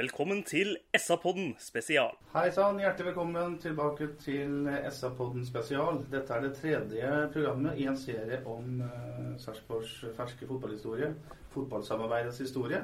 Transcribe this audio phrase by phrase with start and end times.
[0.00, 2.14] Velkommen til SA-podden spesial.
[2.32, 5.98] Hei sann, hjertelig velkommen tilbake til SA-podden spesial.
[6.08, 11.10] Dette er det tredje programmet i en serie om uh, Sarpsborgs ferske fotballhistorie.
[11.52, 12.80] Fotballsamarbeidets historie.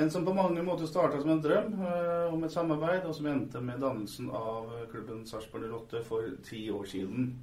[0.00, 3.28] En som på mange måter starta som en drøm uh, om et samarbeid, og som
[3.28, 7.34] endte med dannelsen av klubben Sarpsborg 08 for ti år siden.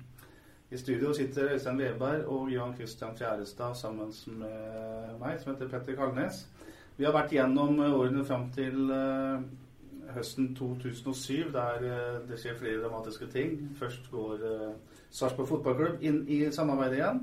[0.72, 4.10] I studio sitter Øystein Weberg og Jan Christian Fjærestad sammen
[4.42, 6.48] med meg, som heter Petter Kalnes.
[6.98, 9.42] Vi har vært gjennom årene fram til eh,
[10.16, 13.60] høsten 2007, der eh, det skjer flere dramatiske ting.
[13.78, 14.42] Først går
[15.14, 17.22] Sarpsborg fotballklubb inn i samarbeidet igjen.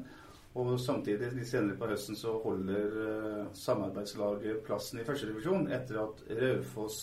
[0.54, 7.00] Og samtidig, litt senere på høsten, så holder samarbeidslaget plassen i førstedivisjon etter at Raufoss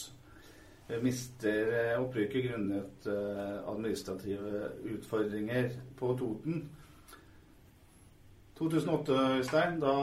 [1.04, 6.64] mister opprykket grunnet administrative utfordringer på Toten.
[8.62, 9.98] 2008, Øystein, da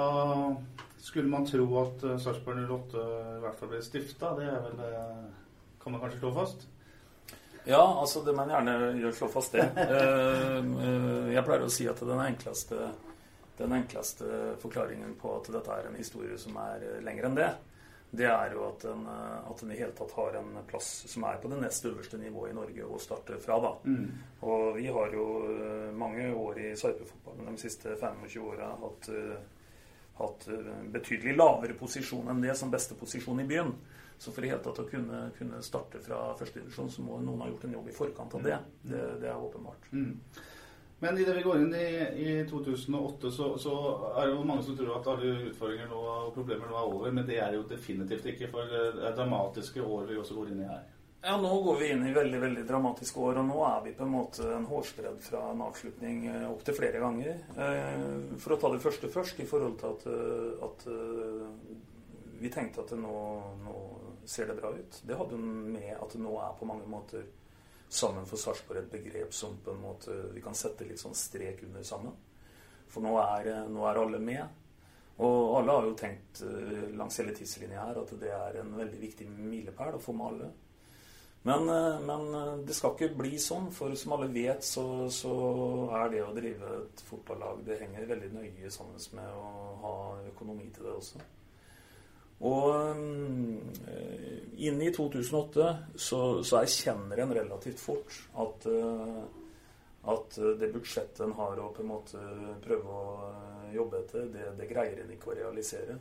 [1.02, 3.04] skulle man tro at uh, Sarpsborg 08
[3.36, 4.34] i hvert fall ble stifta.
[4.38, 4.82] Det er vel
[5.82, 6.66] Kan man kanskje slå fast?
[7.68, 9.66] Ja, altså det man gjerne gjør slå fast det.
[11.34, 12.88] jeg pleier å si at den enkleste
[13.58, 17.48] den enkleste forklaringen på at dette er en historie som er lengre enn det,
[18.10, 21.40] det er jo at den, at den i hele tatt har en plass som er
[21.42, 23.58] på det nest øverste nivået i Norge å starte fra.
[23.60, 23.72] da.
[23.84, 24.06] Mm.
[24.48, 25.26] Og vi har jo
[25.98, 29.10] mange år i sarpefotballen de siste 25 åra hatt,
[30.18, 30.48] hatt
[30.94, 33.72] betydelig lavere posisjon enn det som beste posisjon i byen.
[34.18, 37.50] Så for i hele tatt å kunne, kunne starte fra førstedivisjon, så må noen ha
[37.52, 38.56] gjort en jobb i forkant av det.
[38.82, 39.92] Det, det er åpenbart.
[39.92, 40.16] Mm.
[41.00, 41.90] Men idet vi går inn i,
[42.24, 43.74] i 2008, så, så,
[44.16, 47.12] er det jo mange som tror at alle utfordringer nå, og problemer nå er over.
[47.14, 48.50] Men det er jo definitivt ikke.
[48.50, 50.82] For det er dramatiske år vi også går inn i her.
[51.20, 53.40] Ja, nå går vi inn i veldig veldig dramatiske år.
[53.40, 57.40] Og nå er vi på en måte en hårsbredd fra en avslutning opptil flere ganger.
[58.38, 60.06] For å ta det første først, i forhold til at,
[60.68, 60.86] at
[62.38, 63.16] vi tenkte at nå,
[63.64, 63.74] nå
[64.30, 65.00] ser det bra ut.
[65.02, 67.26] Det hadde med at det nå er på mange måter
[67.88, 71.64] sammen for Sarpsborg et begrep som på en måte vi kan sette litt sånn strek
[71.66, 72.14] under sammen.
[72.92, 74.64] For nå er, nå er alle med.
[75.18, 76.44] Og alle har jo tenkt
[76.94, 80.50] langs hele tidslinja her at det er en veldig viktig milepæl å få med alle.
[81.48, 81.70] Men,
[82.04, 82.26] men,
[82.68, 85.32] det skal ikke bli sånn, for som alle vet, så, så,
[85.96, 89.96] er det å drive et fotballag Det henger veldig nøye sammen med å ha
[90.28, 91.24] økonomi til det også.
[92.48, 94.36] Og øh,
[94.68, 98.68] inn i 2008 så, så erkjenner en relativt fort at,
[100.12, 102.22] at det budsjettet en har å på en måte
[102.62, 103.32] prøve å
[103.74, 105.98] jobbe etter, det, det greier en ikke å realisere.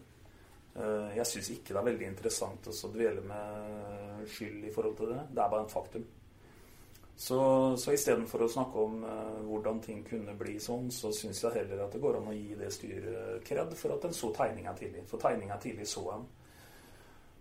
[0.77, 5.13] Uh, jeg syns ikke det er veldig interessant å dvele med skyld i forhold til
[5.13, 5.23] det.
[5.31, 6.05] Det er bare et faktum.
[7.17, 7.37] Så,
[7.81, 11.81] så istedenfor å snakke om uh, hvordan ting kunne bli sånn, så syns jeg heller
[11.87, 15.07] at det går an å gi det styret kred for at en så tegninga tidlig.
[15.09, 16.27] For tegninga tidlig så en.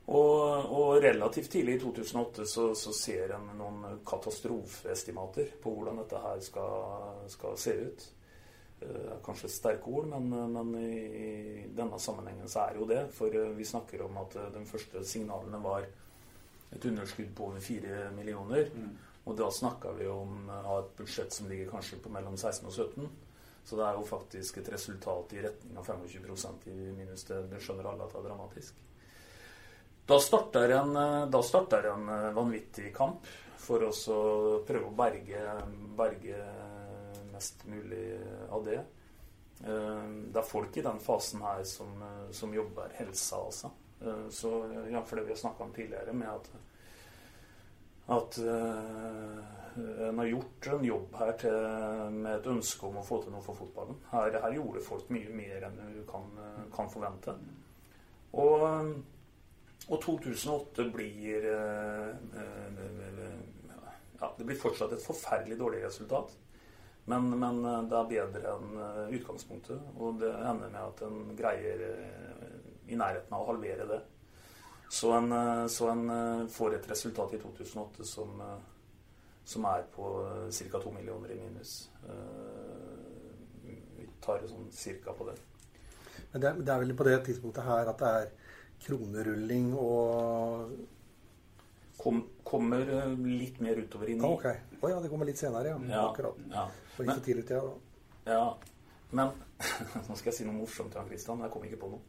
[0.07, 6.21] Og, og, relativt tidlig i 2008 så, så ser en noen katastrofeestimater på hvordan dette
[6.23, 8.07] her skal, skal se ut.
[8.77, 13.03] Uh, kanskje sterke ord, men, men i denne sammenhengen så er det jo det.
[13.17, 15.87] For vi snakker om at de første signalene var
[16.75, 18.69] et underskudd på over 4 millioner.
[18.75, 18.91] Mm.
[19.27, 22.75] Og da snakka vi om ha et budsjett som ligger kanskje på mellom 16 og
[22.75, 23.09] 17.
[23.67, 27.25] Så det er jo faktisk et resultat i retning av 25% i minus.
[27.27, 28.77] Det, det skjønner alle at det er dramatisk.
[30.07, 30.93] Da starter en,
[31.33, 32.07] da starter en
[32.37, 33.27] vanvittig kamp
[33.59, 34.21] for oss å
[34.69, 35.43] prøve å berge,
[35.99, 36.39] berge
[37.37, 38.05] mest mulig
[38.51, 38.81] av det.
[39.57, 41.93] Det er folk i den fasen her som,
[42.35, 43.71] som jobber helsa, altså.
[44.29, 44.51] Så
[44.91, 45.13] jf.
[45.17, 46.51] det vi har snakka om tidligere, med at
[48.07, 48.39] at
[50.09, 51.57] en har gjort en jobb her til,
[52.15, 53.99] med et ønske om å få til noe for fotballen.
[54.13, 56.31] Her, her gjorde folk mye mer enn du kan,
[56.75, 57.35] kan forvente.
[58.37, 58.63] Og,
[59.89, 61.49] og, 2008 blir
[64.17, 66.33] ja, Det blir fortsatt et forferdelig dårlig resultat.
[67.07, 68.79] Men, men det er bedre enn
[69.15, 69.83] utgangspunktet.
[69.97, 71.85] Og det ender med at en greier
[72.87, 74.01] i nærheten av å halvere det.
[74.91, 75.35] Så en,
[75.71, 78.43] så en får et resultat i 2008 som,
[79.47, 80.11] som er på
[80.51, 80.81] ca.
[80.83, 81.77] 2 millioner i minus.
[83.67, 85.39] Vi tar sånn cirka på det.
[86.33, 88.29] Men det, det er vel på det tidspunktet her at det er
[88.87, 90.77] kronerulling og
[91.97, 94.23] Kom, kommer eh, litt mer utover i ni.
[94.29, 94.45] Ok.
[94.83, 95.79] Oh, ja, det kommer litt senere, ja.
[95.91, 96.37] ja Akkurat.
[96.53, 96.67] Ja.
[96.97, 97.69] Og gikk så tidlig til,
[98.27, 98.33] ja.
[98.33, 98.47] ja.
[99.11, 99.35] Men
[100.09, 101.45] Nå skal jeg si noe morsomt til Kristian.
[101.45, 102.03] Jeg kom ikke på noe.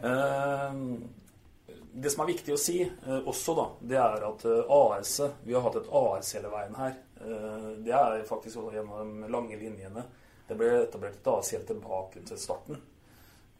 [0.00, 5.16] Uh, det som er viktig å si uh, også, da, det er at uh, AS
[5.44, 6.98] Vi har hatt et AS hele veien her.
[7.84, 10.06] det er faktisk gjennom de lange linjene.
[10.48, 12.80] Det ble etablert et AS helt tilbake til starten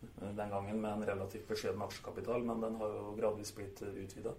[0.01, 4.33] den gangen med en relativt beskjeden aksjekapital, men den har jo gradvis blitt utvida.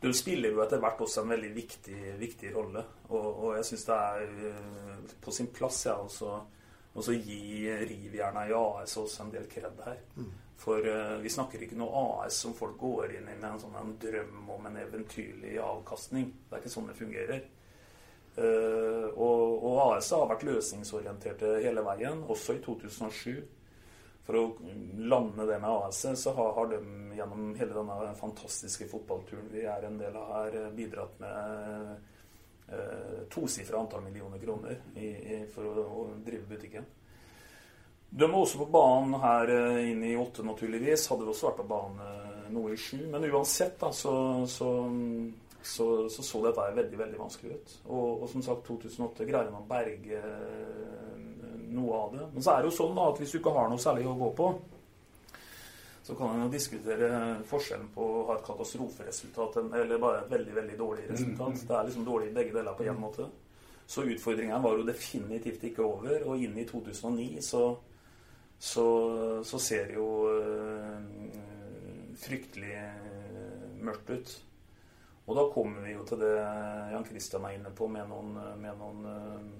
[0.00, 3.82] Du spiller jo etter hvert også en veldig viktig, viktig rolle, og, og jeg syns
[3.90, 6.38] det er eh, på sin plass ja, også,
[6.96, 10.00] også gi rivjerna i AS også en del kred her.
[10.16, 10.30] Mm.
[10.60, 13.78] For uh, vi snakker ikke noe AS som folk går inn i med en sånn
[13.80, 16.26] en drøm om en eventyrlig avkastning.
[16.48, 17.46] Det er ikke sånn det fungerer.
[18.36, 23.40] Uh, og, og AS har vært løsningsorienterte hele veien, også i 2007
[24.26, 24.44] for å
[24.96, 29.86] lande det med AS, så har, har, de gjennom hele denne fantastiske fotballturen vi er
[29.86, 31.90] en del av her, bidratt med
[32.68, 36.86] eh, tosifra antall millioner kroner i, i, for å, å, drive butikken.
[38.10, 41.08] De var også på banen her eh, inn i åtte, naturligvis.
[41.10, 43.04] Hadde også vært på banen eh, noe i sju.
[43.10, 44.14] Men uansett da, så,
[44.50, 44.70] så,
[45.62, 47.76] så, så, så dette veldig veldig vanskelig ut.
[47.86, 50.22] Og, og som sagt, 2008 greier man å berge
[51.74, 52.26] noe av det.
[52.34, 54.16] Men så er det jo sånn da, at hvis du ikke har noe særlig å
[54.18, 54.50] gå på,
[56.02, 57.10] så kan en jo diskutere
[57.46, 61.54] forskjellen på å ha et katastroferesultat eller bare et veldig veldig dårlig resultat.
[61.54, 61.66] Mm.
[61.68, 63.28] Det er liksom dårlig i begge deler på én måte.
[63.90, 66.24] Så utfordringen var jo definitivt ikke over.
[66.30, 67.64] Og inn i 2009 så,
[68.58, 68.86] så,
[69.46, 71.00] så ser det jo øh,
[72.22, 72.76] fryktelig
[73.82, 74.36] mørkt ut.
[75.26, 76.36] Og da kommer vi jo til det
[76.90, 78.32] Jan Christian er inne på, med noen,
[78.62, 79.50] med noen øh,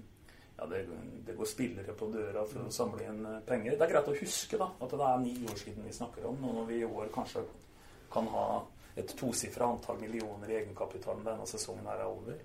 [0.60, 0.86] ja, det,
[1.26, 3.78] det, går spillere på døra for å samle inn eh, penger.
[3.78, 6.44] Det er greit å huske da, at det er ni år siden vi snakker om.
[6.44, 7.46] og når vi i år kanskje
[8.12, 8.46] kan ha
[9.00, 12.36] et tosifra antall millioner i egenkapital når denne sesongen er over.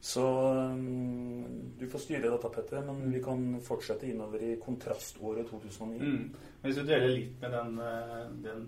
[0.00, 5.98] Så um, du får styre dette, Petter, men vi kan fortsette innover i kontraståret 2009.
[5.98, 6.52] Mm.
[6.62, 8.62] Hvis du deler litt med den, eh, den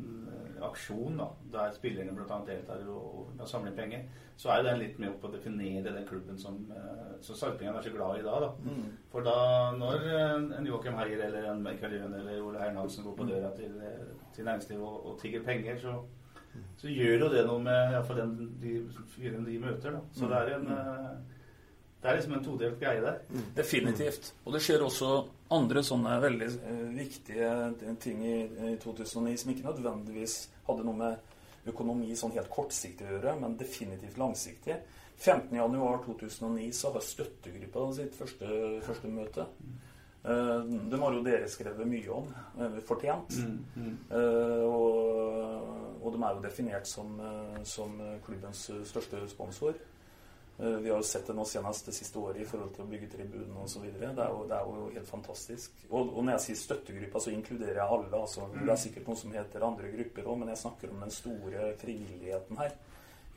[0.66, 2.40] aksjonen da, der spillerne bl.a.
[2.46, 4.04] deltar og, og samler penger,
[4.40, 7.78] så er jo den litt med på å definere den klubben som, eh, som Sarpingen
[7.78, 8.36] er så glad i da.
[8.46, 8.52] da.
[8.66, 8.86] Mm.
[9.12, 9.36] For da,
[9.78, 10.06] når
[10.58, 13.78] en Joakim Heier eller en Michael Jøen eller Ole Hernhansen går på døra til,
[14.34, 16.00] til næringslivet og, og tigger penger, så,
[16.80, 18.22] så, gjør jo det noe med iallfall
[18.62, 18.78] de
[19.46, 19.94] de møter.
[19.94, 20.00] da.
[20.16, 20.30] Så mm.
[20.30, 21.12] det er en eh,
[22.00, 23.18] det er liksom en todelt greie der.
[23.56, 24.30] Definitivt.
[24.48, 25.10] Og det skjer også
[25.52, 27.50] andre sånne veldig eh, viktige
[28.00, 28.38] ting i,
[28.70, 30.36] i 2009 som ikke nødvendigvis
[30.68, 34.78] hadde noe med økonomi sånn helt kortsiktig å gjøre, men definitivt langsiktig.
[35.20, 38.48] 15.1.2009 så har støttegruppa sitt første,
[38.86, 39.44] første møte.
[40.20, 42.26] Uh, de har jo dere skrevet mye om.
[42.58, 43.38] Uh, fortjent.
[43.40, 43.94] Mm, mm.
[44.10, 47.16] Uh, og, og, de er jo definert som,
[47.64, 47.96] som
[48.26, 49.78] klubbens største sponsor.
[50.62, 52.90] Eh, vi har jo sett det nå senest det siste året i forhold til å
[52.90, 53.84] bygge tribunen osv.
[53.86, 55.78] Det, er jo, det er jo helt fantastisk.
[55.88, 58.10] Og, og når jeg sier støttegruppa, så inkluderer jeg alle.
[58.18, 61.14] Altså, det er sikkert noen som heter andre grupper òg, men jeg snakker om den
[61.16, 62.76] store frivilligheten her.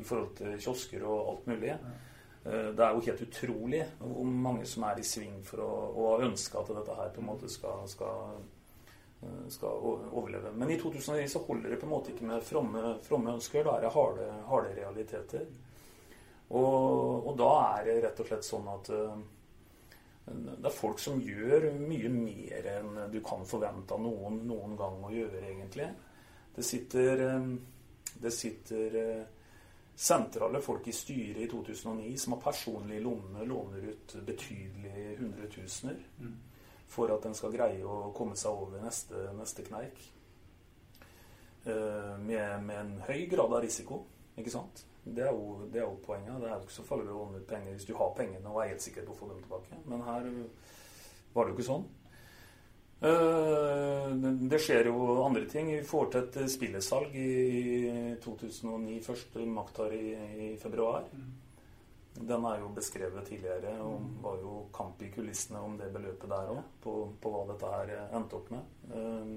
[0.02, 1.78] I forhold til kiosker og alt mulig.
[2.46, 6.26] Eh, det er jo helt utrolig hvor mange som er i sving for å, og
[6.28, 8.40] ønsker at dette her på en måte skal, skal,
[9.24, 10.52] eh, skal overleve.
[10.60, 13.64] Men i 2009 så holder det på en måte ikke med fromme, fromme ønsker.
[13.64, 15.46] Da er det harde, harde realiteter.
[16.54, 19.22] Og, og, da er det rett og slett sånn at uh,
[20.28, 25.00] det er folk som gjør mye mer enn du kan forvente av noen noen gang
[25.02, 25.88] å gjøre, egentlig.
[26.54, 27.24] Det sitter,
[28.22, 29.00] det sitter
[29.96, 36.34] sentrale folk i styret i 2009 som har personlig lomme, låner ut betydelige hundretusener mm.
[36.88, 40.02] for at en skal greie å komme seg over neste, neste kneik.
[41.64, 44.02] Med, med en høy grad av risiko,
[44.36, 44.84] ikke sant?
[45.04, 46.42] Det er, jo, det er jo poenget.
[46.42, 48.74] Det er ikke så farlig å låne ut penger hvis du har pengene og er
[48.74, 49.80] helt sikker på å få dem tilbake.
[49.88, 50.28] Men her
[51.34, 51.88] var det jo ikke sånn.
[53.03, 54.10] Eh,
[54.50, 55.72] det skjer jo andre ting.
[55.75, 59.00] Vi får til et spillesalg i 2009.
[59.03, 60.12] Første makt her i,
[60.45, 61.10] i, februar.
[62.13, 63.75] Den er jo beskrevet tidligere.
[63.83, 66.62] og var jo kamp i kulissene om det beløpet der òg.
[66.83, 68.72] På, på, hva dette her endte opp med.
[68.93, 69.36] Eh,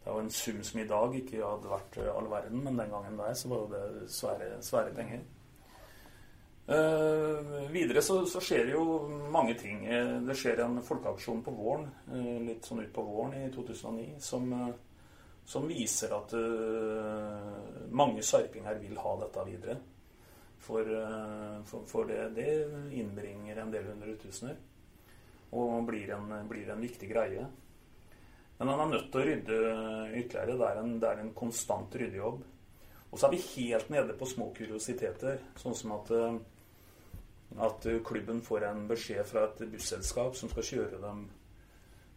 [0.00, 2.88] det er jo en sum som i dag ikke hadde vært all verden, men den
[2.88, 5.26] gangen der så var jo det svære, svære penger.
[6.70, 8.84] Uh, videre så, så, skjer det jo
[9.34, 9.80] mange ting.
[9.90, 14.20] Uh, det skjer en folkeaksjon på våren, uh, litt sånn ut på våren i 2009,
[14.22, 14.52] som,
[15.42, 16.34] som viser at
[17.90, 19.76] mange sarpinger vil ha dette videre.
[20.60, 20.86] For,
[21.66, 22.46] for, for det, det,
[22.94, 24.60] innbringer en del hundretusener.
[25.56, 27.48] Og blir en, blir en viktig greie.
[28.60, 29.58] Men han er nødt til å rydde
[30.20, 30.58] ytterligere.
[30.60, 32.44] Det er en, det er en konstant ryddejobb.
[33.10, 36.14] Og så er vi helt nede på små kuriositeter, sånn som at
[37.58, 41.24] at eh, klubben får en beskjed fra et busselskap som skal kjøre dem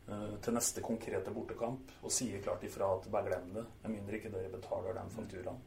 [0.08, 4.20] uh, til neste konkrete bortekamp, og sier klart ifra at bare glem det, med mindre
[4.20, 5.62] ikke dere betaler den fakturaen.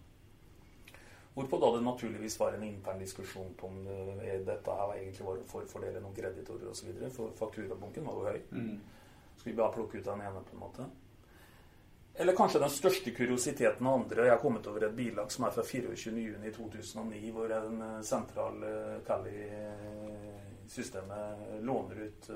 [1.36, 5.42] Hvorpå da det naturligvis var en intern diskusjon på om det, dette her egentlig var
[5.50, 6.94] for fordele noen kreditorer osv.
[7.12, 8.38] For fakturabunken var jo høy.
[8.56, 8.78] Mm.
[9.36, 10.86] Så vi bare plukke ut den ene, på en måte.
[12.18, 14.24] Eller kanskje den største kuriositeten av andre.
[14.24, 18.64] Jeg har kommet over et bilag som er fra 24.6.2009, hvor en eh, sentral
[19.06, 22.30] Cali-systemet eh, låner ut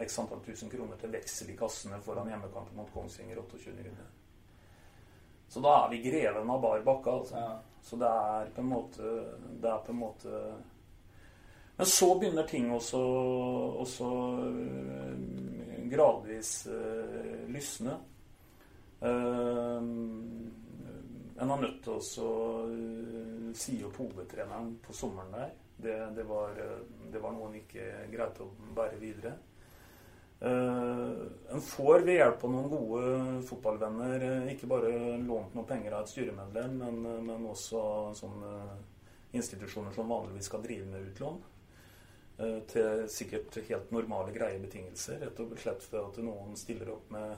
[0.00, 3.90] x antall tusen kroner til veksel i kassene foran hjemmekampen mot Kongsvinger 28.6.
[5.48, 7.36] Så da er vi greven av bar bakke, altså.
[7.42, 7.58] Ja.
[7.82, 9.02] Så det er på en måte
[9.62, 10.54] Det er på en måte
[11.76, 12.98] Men så begynner ting også,
[13.84, 14.08] også
[15.86, 17.94] gradvis uh, lysne.
[19.00, 19.82] Uh,
[21.38, 22.30] en har nødt til å
[22.70, 25.50] uh, si opp hovedtreneren på sommeren der.
[25.76, 26.56] Det, det, var,
[27.12, 29.34] det var, noe han ikke greide å bære videre.
[30.40, 33.10] Uh, en får ved hjelp av noen gode
[33.48, 37.82] fotballvenner ikke bare lånt noen penger av et styremedlem, men, men også
[38.16, 38.54] sånne
[39.36, 41.44] institusjoner som vanligvis skal drive med utlån.
[42.68, 45.22] Til sikkert helt normale, greie betingelser.
[45.24, 47.32] Rett og slett for at noen stiller opp med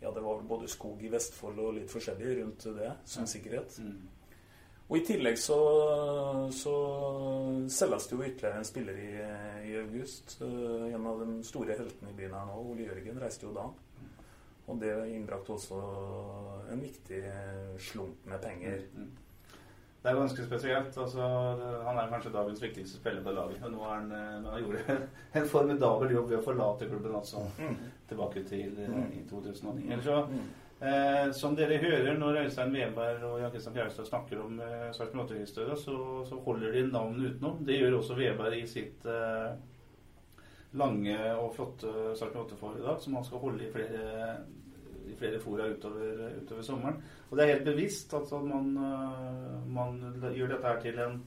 [0.00, 3.80] ja, det var vel både skog i Vestfold og litt forskjellig rundt det som sikkerhet.
[3.82, 3.98] Mm.
[4.88, 5.58] Og i tillegg så,
[6.54, 6.74] så
[7.68, 9.10] selges det jo ytterligere en spiller i,
[9.68, 10.38] i august.
[10.40, 13.66] Uh, en av de store heltene i byen her nå, Ole Jørgen, reiste jo da.
[14.68, 15.80] Og det innbrakte også
[16.72, 17.20] en viktig
[17.80, 18.84] slump med penger.
[18.96, 19.12] Mm.
[20.08, 20.14] Mm.
[20.14, 20.98] Det er ganske spesielt.
[20.98, 21.26] Altså,
[21.84, 23.60] han er kanskje dagens viktigste spiller på laget.
[23.64, 24.96] Og nå er han, men han gjorde
[25.40, 27.76] en formidabel jobb ved å forlate klubben altså, mm.
[28.08, 29.12] tilbake til eh, mm.
[29.18, 29.84] i 2009.
[29.92, 30.46] Eller så, mm.
[30.80, 35.28] eh, som dere hører når Øystein Weberg og Jan Kristian Fjærstad snakker om eh, Sarpsborg
[35.28, 35.98] 8-historia, så,
[36.28, 37.64] så, holder de navnet utenom.
[37.68, 39.50] Det gjør også Weberg i sitt eh,
[40.80, 44.38] lange og flotte Sarpsborg 8-foredrag, som han skal holde i flere
[45.08, 47.02] i flere fora utover, utover, sommeren.
[47.30, 49.98] Og det er helt bevisst at man, eh, man
[50.34, 51.18] gjør dette her til en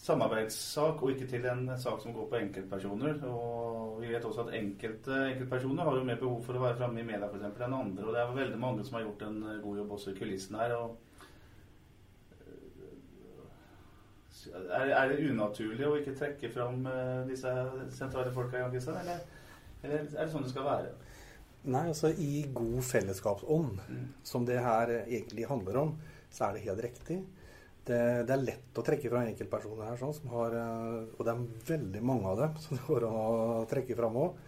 [0.00, 3.24] samarbeidssak, og ikke til en sak som går på enkeltpersoner.
[3.28, 7.02] Og vi vet også at enkelte enkeltpersoner har jo mer behov for å være framme
[7.02, 8.06] i media for eksempel, enn andre.
[8.06, 10.74] Og det er veldig mange som har gjort en god jobb også i kulissen her.
[10.78, 10.96] og
[14.46, 17.54] eh, er, er, det unaturlig å ikke trekke fram eh, disse
[17.92, 18.64] sentrale folka?
[18.70, 19.20] Eller,
[19.82, 20.96] eller er det sånn det skal være?
[21.68, 24.04] Nei, altså i god fellesskapsånd, mm.
[24.24, 25.92] som det her egentlig handler om,
[26.32, 27.18] så er det helt riktig.
[27.84, 31.34] Det, det er lett å trekke fra enkeltpersoner her, sånn, som har, eh, og det
[31.34, 34.40] er veldig mange av dem som det går an å trekke fram òg.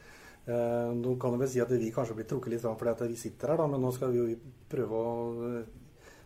[0.42, 3.20] Eh, nå kan du vel si at vi kanskje blir trukket litt fram fordi vi
[3.20, 5.62] sitter her, da, men nå skal vi jo prøve å,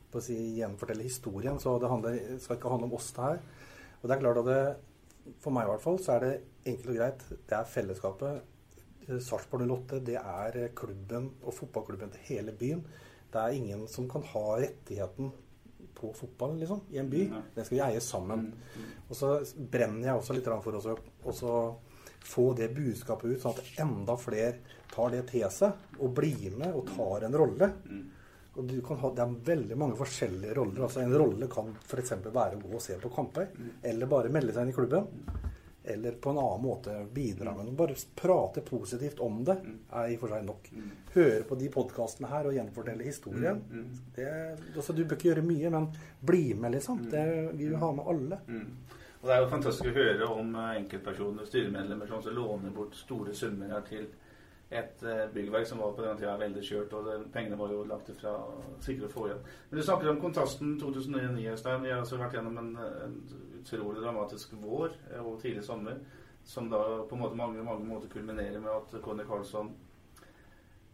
[0.06, 1.58] å si, gjenfortelle historien.
[1.62, 3.42] Så det handler, skal ikke handle om oss, det her.
[4.00, 4.60] Og det er klart at det,
[5.42, 6.34] for meg i hvert fall, så er det
[6.66, 7.26] enkelt og greit.
[7.42, 8.52] Det er fellesskapet
[9.06, 12.82] Sarpsborg 08 det er klubben og fotballklubben til hele byen.
[13.32, 15.30] Det er ingen som kan ha rettigheten
[15.96, 17.22] på fotball liksom, i en by.
[17.54, 18.48] Den skal vi eie sammen.
[18.50, 18.90] Mm, mm.
[19.08, 21.54] Og så brenner jeg også litt for å
[22.26, 24.58] få det budskapet ut, sånn at enda flere
[24.92, 27.70] tar det til seg og blir med og tar en rolle.
[27.86, 28.04] Mm.
[28.56, 30.86] Og ha, det er veldig mange forskjellige roller.
[30.86, 32.14] altså En rolle kan f.eks.
[32.24, 33.50] være å gå og se på kamper,
[33.84, 35.10] eller bare melde seg inn i klubben
[35.86, 37.76] eller på en annen måte bidra med noe.
[37.78, 39.56] Bare prate positivt om det
[39.90, 40.70] er i og for seg nok.
[41.14, 43.62] Høre på de podkastene her og gjenfortelle historien.
[44.16, 44.28] Det,
[44.74, 45.88] altså, du bør ikke gjøre mye, men
[46.26, 47.06] bli med, liksom.
[47.12, 47.24] Det,
[47.54, 48.40] vi vil ha med alle.
[49.20, 53.34] Og Det er jo fantastisk å høre om enkeltpersoner og styremedlemmer, som låner bort store
[53.34, 54.06] summer til
[54.70, 57.84] et eh, byggverk som var på den tida veldig kjørt, og det, pengene var jo
[57.86, 58.34] lagt fra
[58.82, 59.42] sikre å få igjen.
[59.70, 61.84] Men du snakker om kontrasten 2009, Øystein.
[61.84, 62.72] Vi har altså vært gjennom en,
[63.06, 63.18] en
[63.60, 66.00] utrolig dramatisk vår eh, og tidlig sommer,
[66.46, 69.70] som da på en måte mange, mange måter kulminerer med at Conny Carlsson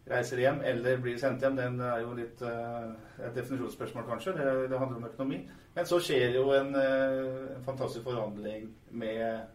[0.09, 1.57] reiser hjem eller blir sendt hjem.
[1.57, 4.33] Den er jo litt uh, et definisjonsspørsmål, kanskje.
[4.37, 5.37] Det, det, handler om økonomi.
[5.75, 9.45] Men så skjer jo en, uh, en fantastisk forhandling med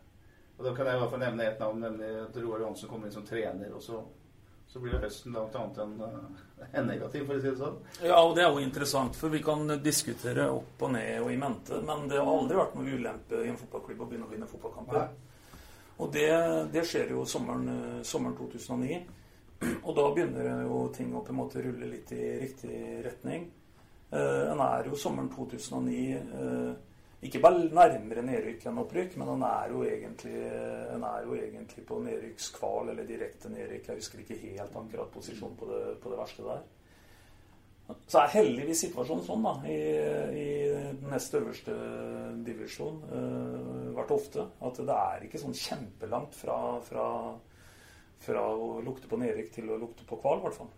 [0.58, 3.06] og Da kan jeg i hvert fall nevne ett navn, nemlig at Roar Johansen kommer
[3.06, 3.74] inn som trener.
[3.74, 4.02] og så
[4.68, 5.94] så blir høsten langt annet enn
[6.76, 7.76] en negativ, for å si det sånn.
[8.04, 11.38] Ja, og det er jo interessant, for vi kan diskutere opp og ned og i
[11.40, 14.50] mente, men det har aldri vært noe ulempe i en fotballklubb å begynne å vinne
[14.50, 15.06] fotballkamper.
[15.98, 16.28] Og det,
[16.74, 18.98] det, skjer jo sommeren, sommeren 2009.
[19.88, 23.48] Og da begynner jo ting å på en måte rulle litt i riktig retning.
[24.12, 26.68] Eh, en er jo sommeren 2009 eh,
[27.18, 31.98] ikke bare nærmere nedrykk enn opprykk, men han er jo egentlig, er jo egentlig på
[32.04, 33.88] nedrykkskval eller direkte nedrykk.
[33.90, 36.62] Jeg husker ikke helt akkurat posisjonen på det, på det verste der.
[38.06, 39.76] Så er heldigvis situasjonen sånn da, i,
[40.36, 40.48] i
[41.00, 41.74] den nest øverste
[42.44, 47.06] divisjon uh, vært ofte at det er ikke sånn kjempelangt fra, fra,
[48.22, 50.70] fra å lukte på nedrykk til å lukte på kval, i hvert fall.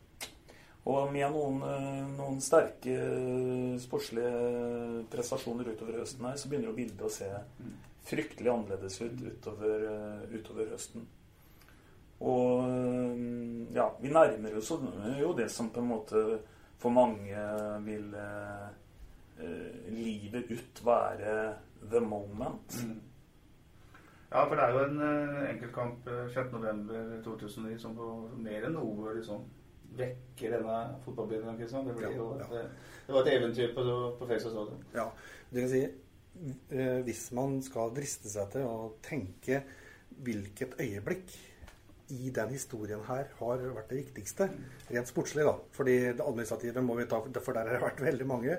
[0.88, 6.78] Og med noen, eh, noen sterke eh, sportslige prestasjoner utover høsten her, så begynner jo
[6.78, 7.28] bildet å se
[8.08, 11.04] fryktelig annerledes ut utover, eh, utover høsten.
[12.20, 12.66] Og
[13.72, 16.24] ja, vi nærmer oss jo det som på en måte
[16.80, 17.44] for mange
[17.86, 18.66] vil eh,
[19.88, 21.36] livet ut være
[21.80, 22.76] the moment.
[22.84, 22.98] Mm.
[24.30, 25.00] Ja, for det er jo en
[25.46, 29.48] enkeltkamp 6.11.2009 som på mer enn noe liksom
[29.98, 31.58] vekker denne fotballbilden.
[31.58, 32.62] Det, jo ja.
[33.06, 33.84] det var et eventyr på,
[34.18, 34.82] på Facebook stadion.
[34.94, 35.06] Ja,
[35.50, 39.62] det kan si eh, Hvis man skal driste seg til å tenke
[40.20, 41.36] hvilket øyeblikk
[42.10, 44.48] i den historien her har vært det viktigste,
[44.90, 45.54] rent sportslig, da.
[45.76, 48.56] Fordi det administrative må vi ta, for der har det vært veldig mange.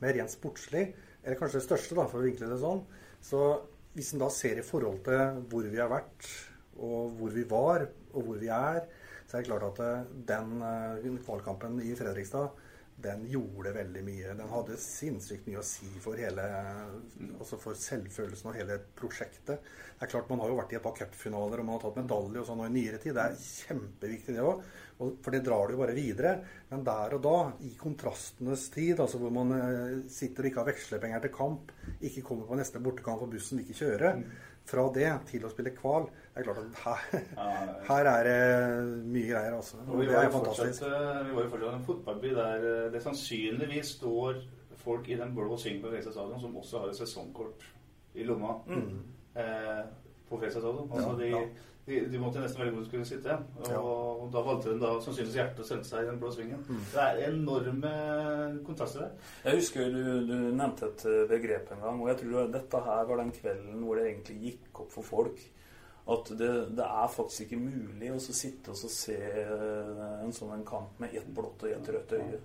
[0.00, 0.86] Men rent sportslig,
[1.22, 2.80] eller kanskje det største, da, for å vinkle det sånn,
[3.24, 3.42] så
[3.94, 6.28] hvis en da ser i forhold til hvor vi har vært,
[6.82, 8.80] og hvor vi var, og hvor vi er,
[9.34, 12.52] så er klart at eh, den uh, kvalkampen i Fredrikstad
[13.02, 14.34] den gjorde veldig mye.
[14.38, 16.44] Den hadde sinnssykt mye å si for hele
[17.40, 19.64] altså for selvfølelsen og hele prosjektet.
[19.64, 21.98] Det er klart Man har jo vært i et par cupfinaler og man har tatt
[21.98, 23.18] medalje og sånn i nyere tid.
[23.18, 24.62] Det er kjempeviktig, det òg.
[24.98, 26.32] For det drar det jo bare videre.
[26.70, 27.36] Men der og da,
[27.66, 32.22] i kontrastenes tid, altså hvor man eh, sitter og ikke har vekslepenger til kamp, ikke
[32.26, 34.22] kommer på neste bortekamp og bussen ikke kjører,
[34.64, 37.24] fra det til å spille kval Det er klart at her,
[37.90, 38.38] her er det
[39.12, 39.82] mye greier, altså.
[39.84, 40.80] Og det er fantastisk.
[40.80, 44.40] fortsatt, eh, vi var jo fortsatt en fotballby der eh, det sannsynligvis står
[44.84, 47.68] folk i den blå svingen på Fredrikstad stadion som også har et sesongkort
[48.14, 48.88] i lomma mm.
[49.42, 49.84] eh,
[50.28, 50.90] på Fredrikstad stadion.
[50.92, 51.44] Altså, de, ja
[51.86, 53.34] de, de, måtte nesten velge hvor de skulle sitte.
[53.58, 53.80] Og, ja.
[53.80, 56.62] og da valgte hun da sannsynligvis hjertet å sende seg i den blå svingen.
[56.64, 56.84] Mm.
[56.92, 57.90] Det er enorme
[58.64, 59.32] kontraster der.
[59.44, 63.10] Jeg husker du, du, nevnte et eh, begrep en gang, og jeg tror dette her
[63.10, 65.44] var den kvelden hvor det egentlig gikk opp for folk
[66.14, 70.64] at det, det er faktisk ikke mulig å sitte og se eh, en sånn en
[70.68, 72.40] kamp med ett blått og ett rødt øye.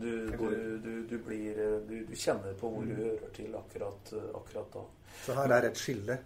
[0.00, 3.00] Du, du, du, blir, du, kjenner på hvor du mm.
[3.02, 4.84] hører til akkurat, akkurat da.
[5.26, 6.16] Så her er et skille?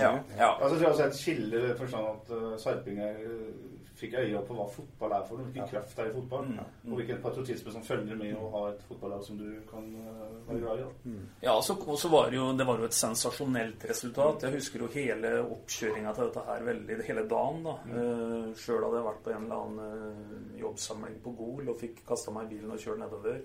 [0.00, 0.50] Ja, ja.
[0.58, 4.56] Altså, jeg også et skille for sånn at uh, sarpinger uh, fikk øye opp på
[4.58, 5.68] hva fotball er for noe, hvilken ja.
[5.70, 6.56] kraft det er i fotball, mm.
[6.58, 6.90] mm.
[6.90, 10.60] og hvilken patriotisme som følger med å ha et fotballag som du kan uh, være
[10.62, 10.86] glad i.
[11.12, 11.26] Mm.
[11.44, 14.48] Ja, så, så var det, jo, det var jo et sensasjonelt resultat.
[14.48, 17.60] Jeg husker jo hele oppkjøringa til dette her veldig, hele dagen.
[17.68, 17.76] da.
[17.84, 17.98] Mm.
[17.98, 22.34] Uh, Sjøl hadde jeg vært på en eller annen jobbsamling på Gol og fikk kasta
[22.34, 23.44] meg i bilen og kjørt nedover.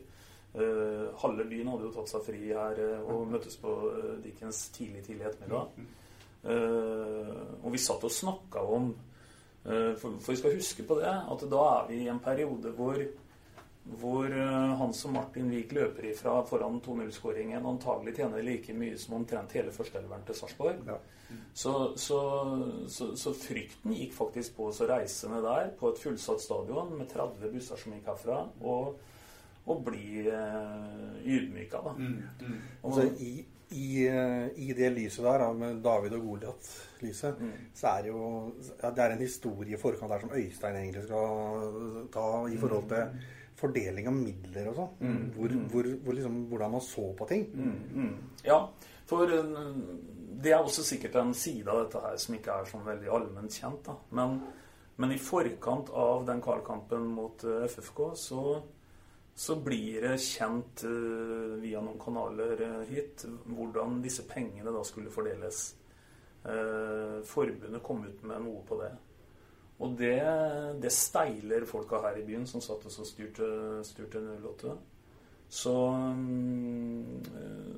[0.56, 4.63] Uh, halve byen hadde jo tatt seg fri her uh, og møttes på uh, Dickens
[4.73, 5.75] tidlig tidlig ettermiddag.
[6.43, 8.93] Eh, og vi satt og snakka om
[9.65, 12.71] eh, for, for, vi skal huske på det, at da er vi i en periode
[12.78, 13.02] hvor,
[13.99, 19.19] hvor eh, Hans og Martin Wiik løper ifra foran 2-0-skåringen antagelig tjener like mye som
[19.19, 20.84] omtrent hele førsteelveren til Sarpsborg.
[20.88, 20.99] Ja.
[21.54, 22.19] Så, så,
[22.88, 26.95] så, så, frykten gikk faktisk på oss å reise ned der på et fullsatt stadion
[26.97, 28.95] med 30 busser som gikk herfra, og,
[29.69, 31.93] og bli eh, ydmyka, da.
[31.99, 32.60] Mm, mm.
[32.82, 33.34] Og, altså, i
[33.69, 37.51] i, eh, i, det lyset der, med David og Goliat-lyset, mm.
[37.77, 38.21] så er det jo
[38.82, 42.88] ja, Det er en historie i forkant der som Øystein egentlig skal ta i forhold
[42.89, 43.19] til mm.
[43.60, 44.95] fordeling av midler og sånn.
[45.01, 45.19] Mm.
[45.36, 45.67] Hvor, mm.
[45.73, 47.45] hvor, hvor liksom, hvordan man så på ting.
[47.53, 47.75] Mm.
[47.93, 48.15] Mm.
[48.47, 48.63] Ja,
[49.10, 49.53] for eh,
[50.43, 53.53] det er også sikkert en side av dette her som ikke er sånn veldig allment
[53.53, 53.86] kjent.
[53.86, 53.99] da.
[54.17, 54.39] Men,
[54.97, 58.43] men i forkant av den kvalkampen mot eh, FFK så
[59.39, 65.13] så blir det kjent uh, via noen kanaler uh, hit hvordan disse pengene da skulle
[65.13, 65.62] fordeles.
[66.43, 68.89] Uh, forbundet kom ut med noe på det.
[69.80, 70.17] Og det,
[70.84, 73.47] det steiler folka her i byen som satt og styrte,
[73.88, 74.75] styrte 08.
[75.47, 77.23] Så, um,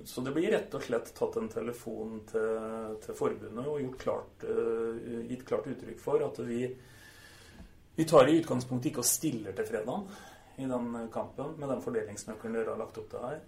[0.02, 4.50] så, det blir rett og slett tatt en telefon til, til forbundet og klart,
[5.30, 6.66] gitt klart uttrykk for at vi,
[8.02, 10.10] vi tar i utgangspunktet ikke og stiller til fredagen
[10.62, 13.42] i den kampen, med den fordelingsnøkkelen dere har lagt opp til her.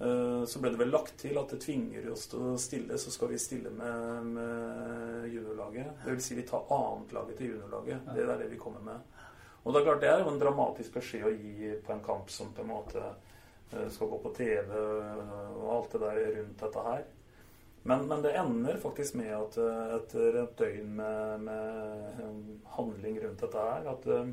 [0.00, 3.12] Eh, så ble det vel lagt til at det tvinger oss til å stille, så
[3.12, 6.04] skal vi stille med, med juniorlaget.
[6.04, 8.08] Det vil si vi tar annetlaget til juniorlaget.
[8.14, 9.18] Det er det vi kommer med.
[9.60, 12.30] Og det er klart det er jo en dramatisk beskjed å gi på en kamp
[12.32, 16.84] som på en måte eh, skal gå på TV og alt det der rundt dette
[16.86, 17.08] her.
[17.82, 23.40] Men, men det ender faktisk med at eh, etter et døgn med, med handling rundt
[23.40, 24.32] dette her, at, eh,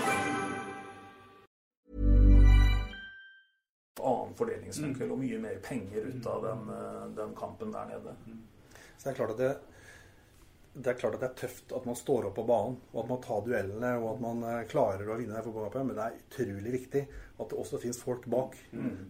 [4.71, 8.15] Annen fordelingsnøkkel og mye mer penger ut av den, eh, den kampen der nede.
[8.97, 9.57] Så det er klart at det,
[10.73, 13.09] det er klart at det er tøft at man står opp på banen, og at
[13.09, 15.87] man tar duellene, og at man eh, klarer å vinne det fotballkampen.
[15.89, 17.01] Men det er utrolig viktig
[17.41, 18.53] at det også finnes folk bak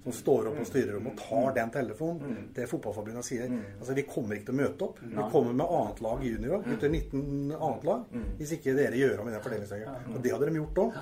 [0.06, 2.38] som står opp og styrer om og tar den telefonen.
[2.56, 3.52] Det Fotballforbundet sier.
[3.78, 5.02] Altså, vi kommer ikke til å møte opp.
[5.04, 8.06] Vi kommer med annet lag junior, gutter 19 annet lag,
[8.39, 10.15] hvis ikke dere gjør om i den fordelingsregelen.
[10.15, 10.95] Og det hadde de gjort òg.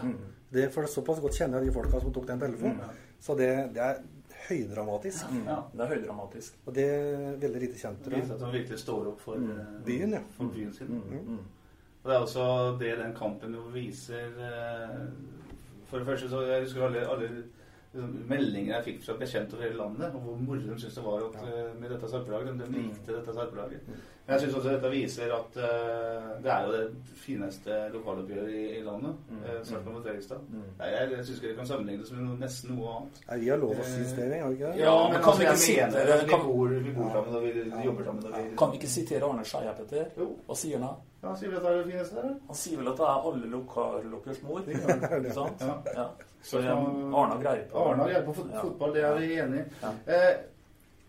[0.49, 2.81] Det er for såpass godt kjenner jeg de folka som tok den telefonen.
[3.21, 4.01] Så det, det er
[4.49, 5.31] høydramatisk.
[5.45, 6.57] Ja, det er høydramatisk.
[6.65, 8.01] Og det er veldig lite kjent.
[8.05, 8.15] Det.
[8.17, 10.21] Viser at de virkelig står opp for, eh, Byen, ja.
[10.35, 10.87] for byen sin.
[10.87, 11.39] Mm.
[11.99, 12.43] Og det er også
[12.79, 14.99] det den kampen jo viser eh,
[15.89, 17.29] For det første så jeg husker alle, alle
[17.93, 21.03] liksom, meldinger jeg fikk fra bekjente over hele landet, og hvor moro de syntes det
[21.05, 22.59] var at, eh, med dette sarpelaget.
[22.59, 23.89] De, de likte dette sarpelaget.
[24.29, 28.65] Men jeg syns også dette viser at uh, det er jo det fineste lokaloppgjøret i,
[28.77, 29.15] i landet.
[29.29, 29.39] Mm.
[29.41, 30.43] Uh, Sarpsborg mot Fredrikstad.
[30.53, 33.19] Nei, Jeg, jeg syns ikke det kan sammenlignes med noe, nesten noe annet.
[33.31, 34.83] Nei, vi har lov å synes det, har vi ikke det?
[34.83, 37.47] Ja, men men kan altså, vi ikke si- at vi bor, vi bor sammen og
[37.49, 38.25] vi jobber sammen.
[38.29, 40.05] Og vi, Kan vi ikke sitere Arne Skeia, Petter?
[40.21, 40.29] Jo.
[40.45, 41.01] Hva sier han?
[41.23, 42.29] Ja, sier vi at det er det fineste der?
[42.47, 44.61] Han sier vel at det er alle lokaloppgjørs mor?
[44.69, 45.65] Ikke sant?
[45.65, 45.73] Ja.
[45.97, 46.05] Ja.
[46.45, 49.33] Så ja, Arne har greie på Arne har greie på fot fotball, det er vi
[49.43, 49.65] enig i.
[49.81, 49.91] Ja.
[50.15, 50.29] Eh,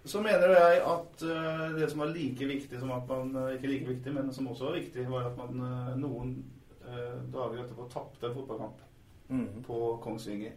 [0.05, 3.69] så mener jeg at eh, det som var like viktig som at man eh, Ikke
[3.69, 6.39] like viktig, men som også var viktig, var at man eh, noen
[7.31, 8.81] dager etterpå tapte en fotballkamp
[9.29, 9.61] mm.
[9.63, 10.57] på Kongsvinger.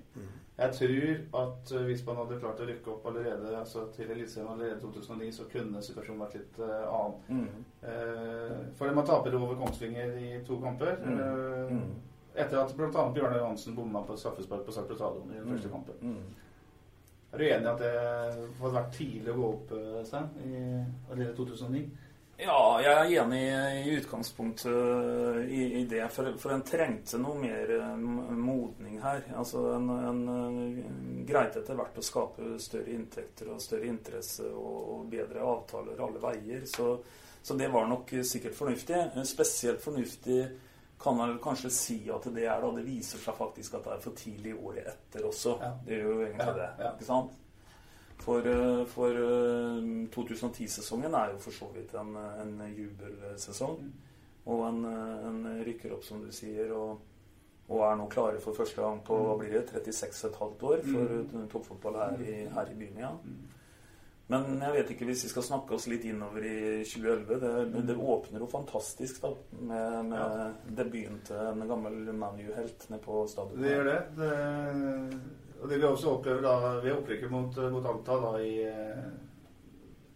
[0.57, 4.79] Jeg tror at hvis man hadde klart å rykke opp allerede altså til Eliteserien allerede
[4.81, 7.19] 2009, så kunne situasjonen vært litt annen.
[7.27, 7.67] Mm.
[7.91, 10.97] Eh, fordi man taper over Kongsvinger i to kamper.
[11.03, 11.19] Mm.
[11.19, 11.85] eh, Mm.
[12.33, 13.03] Etter at bl.a.
[13.13, 16.15] Bjørnar Johansen bomma på straffespark på Sarpsborg stadion i den første kampen.
[17.33, 17.93] Er du enig i at det
[18.59, 20.27] hadde vært tidlig å gå opp, eh, Stein?
[20.45, 20.57] I
[21.09, 21.87] allerede 2009?
[22.43, 23.39] Ja, jeg er enig
[23.87, 26.03] i utgangspunktet øh, i, i det.
[26.13, 28.03] For, for en trengte noe mer øh,
[28.37, 29.25] modning her.
[29.37, 35.07] Altså en, en greit etter hvert å skape større inntekter og større interesse og, og
[35.13, 36.67] bedre avtaler alle veier.
[36.69, 36.91] Så,
[37.41, 39.01] så det var nok sikkert fornuftig.
[39.29, 40.41] Spesielt fornuftig
[41.03, 44.03] kan man kanskje si at det er da det viser seg faktisk at det er
[44.05, 45.57] for tidlig året etter også.
[45.61, 45.71] Ja.
[45.85, 46.69] Det gjør jo egentlig Ja, det.
[46.79, 46.91] ja.
[46.93, 47.39] ikke sant?
[48.23, 53.81] For, eh, for eh, 2010-sesongen er jo for så vidt en, en jubelsesong.
[54.45, 57.01] Og en, eh, en rykker opp, som du sier, og,
[57.67, 61.49] og er nå klare for første gang på hva blir det, 36,5 år for mm.
[61.51, 63.35] toppfotball her i, her i byen igjen.
[64.31, 66.57] Men jeg vet ikke hvis vi skal snakke oss litt innover i
[66.87, 67.41] 2011.
[67.41, 73.25] Det, det åpner jo fantastisk da, med, med debuten til en gammel ManU-helt nede på
[73.27, 73.59] stadion.
[73.61, 73.99] Det gjør det.
[74.21, 74.31] det.
[75.63, 79.05] Og det vi også opplever da ved opprykket mot, mot Anta da i eh,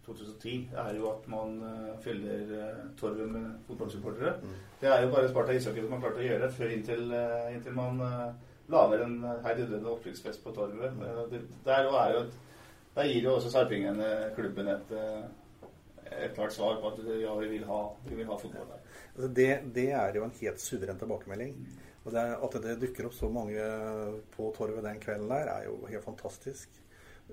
[0.08, 4.34] 2010, er jo at man eh, fyller eh, torvet med fotballsupportere.
[4.80, 7.76] Det er jo bare Sparta ishockey som har klart å gjøre før inntil, eh, inntil
[7.76, 8.28] man eh,
[8.72, 10.92] lager en heidundrende opprykksfest på torvet.
[10.96, 11.24] Mm.
[11.32, 12.36] det, der er jo et,
[12.98, 15.28] der gir jo også sarpingene klubben et, eh,
[16.24, 18.82] et klart svar på at ja, vi vil ha, vi vil ha fotball der.
[19.14, 21.54] Altså det, det er jo en helt suveren tilbakemelding.
[22.04, 23.62] Og det, at det dukker opp så mange
[24.34, 26.78] på torvet den kvelden der, er jo helt fantastisk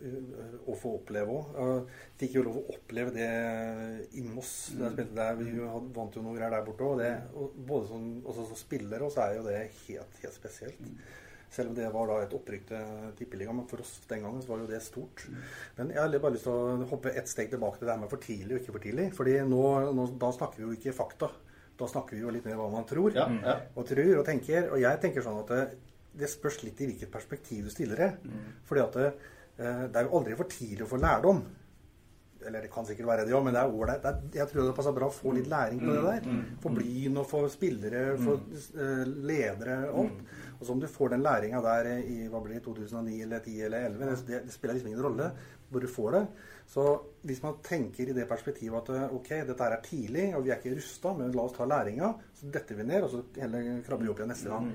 [0.01, 1.93] uh, å få oppleve òg.
[2.19, 3.29] Fikk jo lov å oppleve det
[4.19, 4.73] i Moss.
[4.75, 5.53] Vi
[5.95, 6.89] vant jo noe greier der borte.
[6.89, 7.05] òg.
[7.39, 8.09] og både som,
[8.41, 10.91] som spiller og så er jo det helt, helt spesielt.
[11.55, 14.51] Selv om det var da et opprykk til Tippeligaen, men for oss den gangen så
[14.51, 15.23] var jo det stort.
[15.77, 18.11] Men jeg har bare lyst til å hoppe ett steg tilbake til det her med
[18.11, 19.07] for tidlig og ikke for tidlig.
[19.15, 19.63] Fordi nå,
[19.95, 21.31] nå, da snakker vi jo ikke fakta.
[21.79, 23.15] Da snakker vi jo litt mer hva man tror.
[23.15, 23.57] Ja, ja.
[23.75, 24.71] Og tror og tenker.
[24.75, 25.63] Og jeg tenker sånn at det,
[26.19, 28.11] det spørs litt i hvilket perspektiv du stiller det.
[28.67, 29.11] Fordi at det,
[29.59, 31.43] eh, det er jo aldri for tidlig å få lærdom.
[32.45, 34.03] Eller det kan sikkert være det òg, men det er ålreit.
[34.35, 36.41] Jeg tror det passer bra å få litt læring på det der.
[36.61, 38.35] Få Blyn og få spillere, få
[38.77, 40.19] eh, ledere alt.
[40.59, 43.61] Og så om du får den læringa der i hva blir det, 2009 eller 10
[43.67, 45.31] eller 11, det, det, det spiller liksom ingen rolle
[45.71, 46.27] hvor du får det.
[46.65, 46.83] Så
[47.29, 50.57] hvis man tenker i det perspektivet at eh, ok, dette er tidlig, og vi er
[50.57, 54.07] ikke rusta, men la oss ta læringa, så detter vi ned, og så heller krabber
[54.07, 54.71] vi opp igjen neste gang.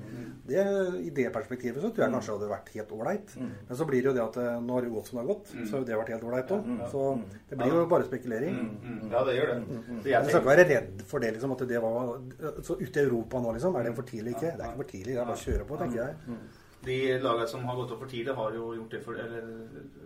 [0.46, 0.62] Det,
[1.02, 3.34] I det perspektivet så tror jeg kanskje det hadde vært helt ålreit.
[3.42, 5.30] Men så blir det jo det at eh, nå har det gått som det har
[5.32, 6.70] gått, så har jo det vært helt ålreit òg.
[6.94, 7.04] Så
[7.50, 8.62] det blir jo bare spekulering.
[9.10, 9.60] Ja, det gjør det.
[9.90, 11.56] Så jeg skal ikke være redd for det, liksom.
[11.58, 12.14] At det var
[12.70, 13.74] Så ute i Europa nå, liksom.
[13.82, 14.54] Er det for tidlig ikke?
[14.54, 15.14] Det er ikke for tidlig.
[15.14, 16.38] Det er bare å kjøre på, tenker jeg.
[16.84, 19.44] De lagene som har gått opp for tidlig, har jo gjort det for Eller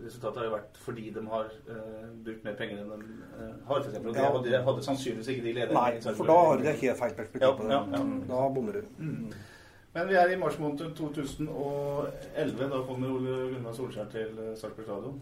[0.03, 3.79] resultatet har jo vært fordi de har uh, brukt mer penger enn de uh, har.
[3.79, 4.31] Og det Ja.
[4.35, 5.75] hadde, hadde sannsynligvis ikke de lederne.
[5.79, 7.71] Nei, for da har de ikke helt feil perspektiv Ja, på det.
[7.71, 8.05] ja, ja.
[8.31, 8.83] Da bommer du.
[9.95, 12.69] Men vi er i mars måned 2011.
[12.75, 15.21] Da kommer Ole Gunnar Solskjær til eh, Sarpsborg stadion.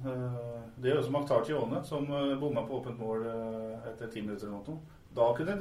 [0.80, 2.06] Det gjør også Maktar Tione, som
[2.40, 3.26] bomma på åpent mål
[3.90, 4.78] etter ti minutter eller noe.
[5.12, 5.56] Da kunne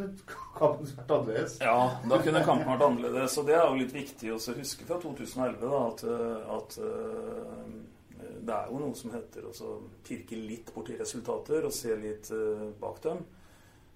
[0.55, 1.57] kampen vært annerledes.
[1.59, 1.75] Ja,
[2.07, 3.35] da kunne kampen vært annerledes.
[3.41, 8.31] Og det er jo litt viktig å huske fra 2011 da, at, eh, at uh,
[8.47, 9.75] det er jo noe som heter å
[10.07, 13.25] pirke litt borti resultater og se litt uh, bak dem.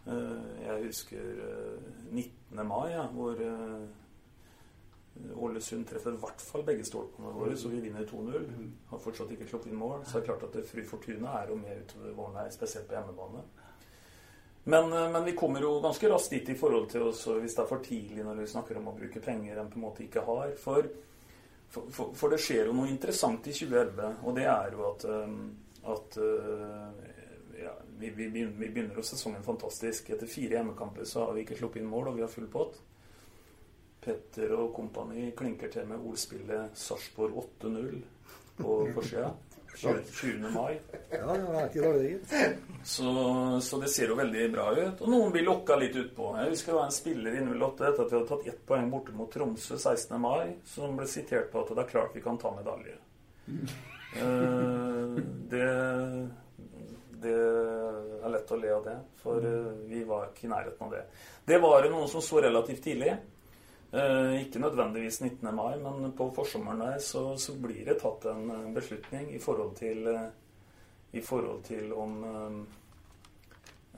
[0.05, 2.59] Uh, jeg husker eh, 19.
[2.67, 3.39] mai, ja, hvor
[5.15, 8.49] Ålesund treffer i hvert fall begge stolpene våre, så vi vinner 2-0.
[8.89, 10.01] Har fortsatt ikke sluppet inn mål.
[10.03, 12.89] Så det er klart at det Fru Fortuna er jo med utover våren her, spesielt
[12.89, 13.45] på hjemmebane.
[14.67, 17.61] Men, eh, men vi kommer jo ganske raskt dit i forhold til også, hvis det
[17.63, 20.23] er for tidlig når vi snakker om å bruke penger en på en måte ikke
[20.25, 20.55] har.
[20.57, 20.87] For,
[21.69, 25.37] for, for, det skjer jo noe interessant i 2011, og det er jo at, eh,
[25.93, 27.13] at eh,
[27.61, 30.09] ja, vi, vi, vi begynner jo sesongen fantastisk.
[30.09, 32.81] Etter fire hjemmekamper så har vi ikke sluppet inn mål, og vi har full pott.
[34.01, 38.01] Petter og kompani klinker til med ordspillet Sarpsborg 8-0
[38.57, 39.29] på forsida.
[39.81, 40.03] 20.
[40.21, 40.51] 20.
[40.53, 40.77] mai.
[41.11, 42.61] Ja, det er ikke dårlig, gitt.
[42.85, 43.13] Så,
[43.65, 45.01] så det ser jo veldig bra ut.
[45.01, 46.31] Og noen blir lokka litt utpå.
[46.39, 48.89] Jeg husker det var en spiller i 08 etter at vi hadde tatt ett poeng
[48.93, 50.15] borte mot Tromsø 16.
[50.21, 52.97] mai, som ble sitert på at det er klart vi kan ta medalje.
[54.15, 55.15] Eh,
[55.51, 55.63] det,
[57.19, 60.93] det er lett å le av det, for eh, vi var ikke i nærheten av
[60.95, 61.01] det.
[61.51, 63.11] Det var det noen som så relativt tidlig.
[63.95, 65.55] Eh, ikke nødvendigvis 19.
[65.55, 70.07] mai, men på forsommeren der så, så blir det tatt en beslutning i forhold til,
[70.11, 70.25] eh,
[71.15, 72.57] i forhold til om eh,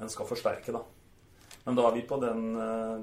[0.03, 0.83] en skal forsterke, da.
[1.65, 2.53] Men da er vi på den,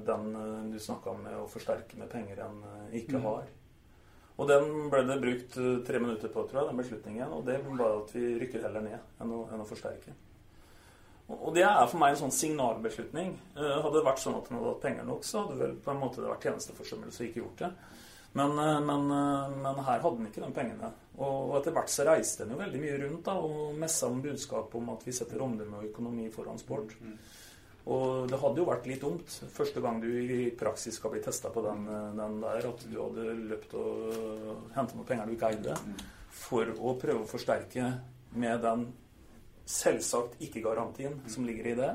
[0.07, 0.23] den
[0.71, 2.63] du snakka om med å forsterke med penger en
[2.97, 3.25] ikke Mm.
[3.27, 3.43] har.
[4.37, 7.33] Og den ble det brukt tre minutter på, tror jeg, den beslutningen.
[7.35, 10.15] Og det var at vi rykker heller ned enn å, enn å forsterke.
[11.25, 13.31] Og det er for meg en sånn signalbeslutning.
[13.57, 15.93] Eh, Hadde det vært sånn at den hadde hatt penger nok, så hadde vel på
[15.93, 17.71] en måte det vært tjenesteforsømmelse og ikke gjort det.
[18.35, 20.91] Men, eh, men, eh, men her hadde den ikke de pengene.
[21.17, 24.75] Og etter hvert så reiste den jo veldig mye rundt da, og messa om budskap
[24.75, 26.93] om at vi setter omdømme og økonomi foran sport.
[27.85, 31.51] Og det hadde jo vært litt dumt første gang du i praksis skal bli testa
[31.53, 31.85] på den,
[32.17, 35.77] den der, at du hadde løpt og hente noen penger du ikke eide,
[36.29, 37.91] for å prøve å forsterke
[38.33, 38.87] med den
[39.65, 41.91] selvsagt ikke-garantien som ligger i det.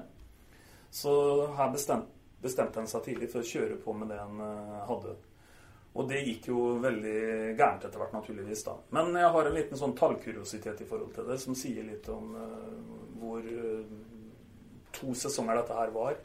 [0.90, 1.12] Så
[1.56, 2.02] her bestem,
[2.42, 5.14] bestemte han seg tidlig for å kjøre på med det han eh, hadde.
[5.98, 7.20] Og det gikk jo veldig
[7.58, 8.62] gærent etter hvert, naturligvis.
[8.66, 8.76] da.
[8.94, 12.36] Men jeg har en liten sånn tallkuriositet i forhold til det, som sier litt om
[12.38, 12.76] uh,
[13.18, 13.96] hvor uh,
[14.94, 16.20] to sesonger dette her var.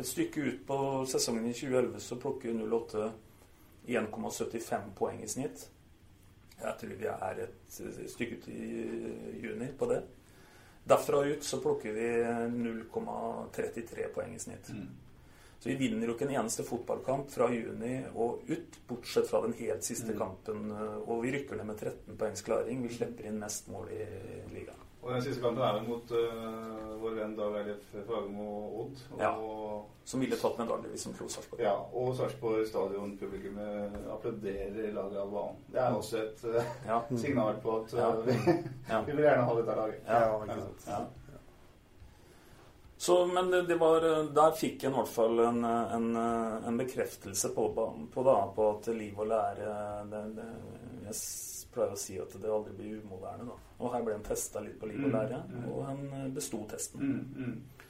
[0.00, 0.78] Et stykke ut på
[1.12, 3.10] sesongen i 2011 så plukker 08
[3.92, 5.66] 1,75 poeng i snitt.
[6.62, 7.78] Jeg tror vi er et
[8.14, 8.66] stykke ut i
[9.42, 10.00] juni på det.
[10.84, 12.08] Derfra ut så plukker vi
[12.56, 14.70] 0,33 poeng i snitt.
[15.62, 19.54] Så vi vinner jo ikke en eneste fotballkamp fra juni og ut, bortsett fra den
[19.60, 20.72] helt siste kampen.
[21.06, 22.82] Og vi rykker ned med 13 poengs klaring.
[22.82, 24.02] Vi slipper inn mest mål i
[24.50, 24.81] ligaen.
[25.02, 28.44] Og den siste kampen er vel mot uh, vår venn Dag Eilif Fagermo
[28.84, 29.00] Odd.
[29.12, 29.32] Og, Ja.
[30.04, 31.60] Som ville tatt medalje hvis de slo Sarpsborg.
[31.62, 35.60] ja, og Sarpsborg stadion-publikummet applauderer laget av banen.
[35.72, 37.00] Det er også et uh, Ja.
[37.24, 38.36] signal på at øh, vi,
[38.88, 39.00] Ja.
[39.06, 40.00] vi vil gjerne ha dette laget.
[40.06, 41.18] Ja, Ja, ikke sant.
[43.02, 46.04] Så, men det, det var, der fikk en i hvert fall en, en,
[46.68, 47.64] en bekreftelse på,
[48.14, 49.72] på, da, på at liv og lære
[50.12, 50.44] det, det,
[51.08, 51.16] Jeg
[51.74, 53.48] pleier å si at det aldri blir umoderne.
[53.48, 53.56] Da.
[53.82, 57.02] Og her ble en testa litt på liv og lære, og en besto testen.
[57.02, 57.82] Mm, mm.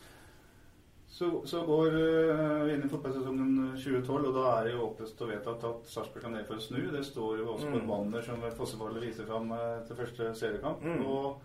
[1.13, 5.29] Så, så går vi inn i fotballsesongen 2012, og da er det jo oppløst og
[5.35, 6.79] vedtatt at Sarpsborg kan ned for å snu.
[6.95, 7.91] Det står jo også på et Mm.
[7.93, 9.53] banner som Fosseballet viser fram
[9.91, 10.81] til første seriekamp.
[10.81, 11.05] Mm.
[11.05, 11.43] Og,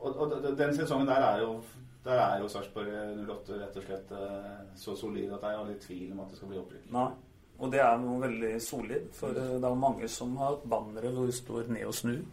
[0.00, 1.58] og, og den sesongen der er jo
[2.06, 2.90] der er jo Sarpsborg
[3.26, 6.38] 08 rett og slett øh, så solid at jeg har litt tvil om at det
[6.40, 6.86] skal bli opprykk.
[6.94, 7.08] Nei.
[7.56, 11.28] Og det er noe veldig solid, for eh, det er mange som har bannere hvor
[11.28, 12.24] det står 'ned og snu'.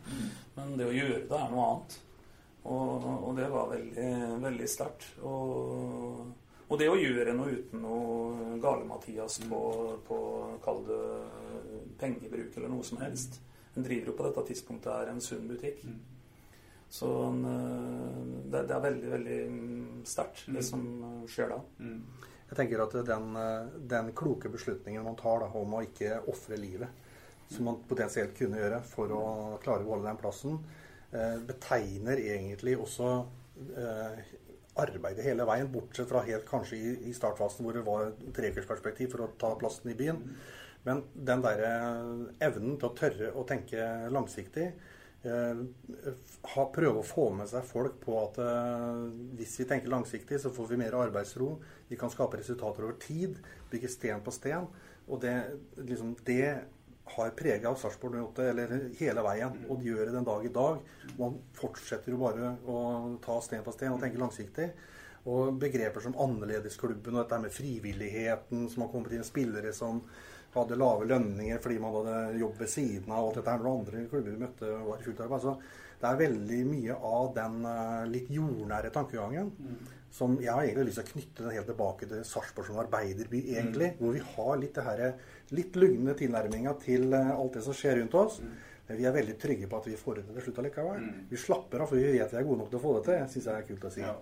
[0.57, 1.99] Men det å gjøre det er noe annet.
[2.63, 4.09] Og, og det var veldig,
[4.43, 5.07] veldig sterkt.
[5.27, 6.21] Og,
[6.69, 9.63] og det å gjøre noe uten noe gale-Mathias på,
[10.07, 10.19] på
[10.63, 11.01] kall det
[11.99, 13.41] pengebruk eller noe som helst.
[13.75, 15.81] En driver jo på dette tidspunktet er en sunn butikk.
[16.93, 18.17] Så eh,
[18.53, 21.57] det, det er veldig, veldig mm, sterkt, det som eh, skjer da.
[22.51, 26.59] Jeg tenker at den, eh, den kloke beslutningen man tar da, om å ikke ofre
[26.61, 27.01] livet,
[27.49, 29.23] som man potensielt kunne gjøre for å
[29.63, 30.61] klare å holde den plassen,
[31.09, 33.09] eh, betegner egentlig også
[33.73, 34.23] eh,
[34.85, 39.25] arbeidet hele veien, bortsett fra helt kanskje i, i startfasen hvor det var treukersperspektiv for
[39.25, 40.21] å ta plassen i byen.
[40.85, 41.73] Men den derre
[42.43, 43.81] evnen til å tørre å tenke
[44.13, 44.91] langsiktig, eh,
[45.23, 49.03] ha, prøve å få med seg folk på at eh,
[49.39, 51.55] hvis vi tenker langsiktig, så får vi mer arbeidsro.
[51.87, 53.39] Vi kan skape resultater over tid.
[53.71, 54.67] Bygge sten på sten.
[55.07, 55.35] Og det,
[55.79, 56.47] liksom, det
[57.13, 59.63] har prega Sarpsborg 08 eller hele veien.
[59.69, 60.83] Og det gjør det den dag i dag.
[61.19, 62.77] Man fortsetter jo bare å
[63.23, 64.69] ta sten på sten og tenke langsiktig.
[65.23, 70.03] Og begreper som annerledesklubben og dette med frivilligheten, som har kommet inn spillere som
[70.53, 73.19] hadde lave lønninger fordi man hadde jobb ved siden av.
[73.19, 75.47] og alt dette her når andre klubber vi møtte var i fullt arbeid.
[75.47, 75.55] Så
[76.03, 79.51] det er veldig mye av den uh, litt jordnære tankegangen
[80.13, 83.39] som jeg har egentlig lyst til å knytte den helt tilbake til Sarpsborg som arbeiderby,
[83.55, 83.93] egentlig.
[83.93, 84.01] Mm.
[84.01, 85.01] Hvor vi har litt det her,
[85.57, 88.37] litt lugne tilnærminga til uh, alt det som skjer rundt oss.
[88.87, 91.01] Men vi er veldig trygge på at vi får det til slutt allikevel.
[91.01, 91.25] Mm.
[91.31, 93.25] Vi slapper av, for vi vet vi er gode nok til å få det til.
[93.31, 94.03] Syns jeg er kult å si.
[94.03, 94.15] Ja.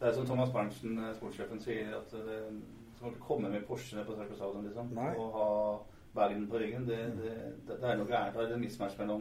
[0.00, 2.38] Det er som Thomas Berntsen, eh, sportssjefen, sier, at det
[3.00, 5.14] som å komme med Porsche ned på Sarpsborg stadion liksom, Nei.
[5.16, 5.48] og ha
[6.14, 7.34] Bergen på ryggen, det, det,
[7.66, 8.34] det, det er noe gærent.
[8.36, 9.20] Det er en mismatch mellom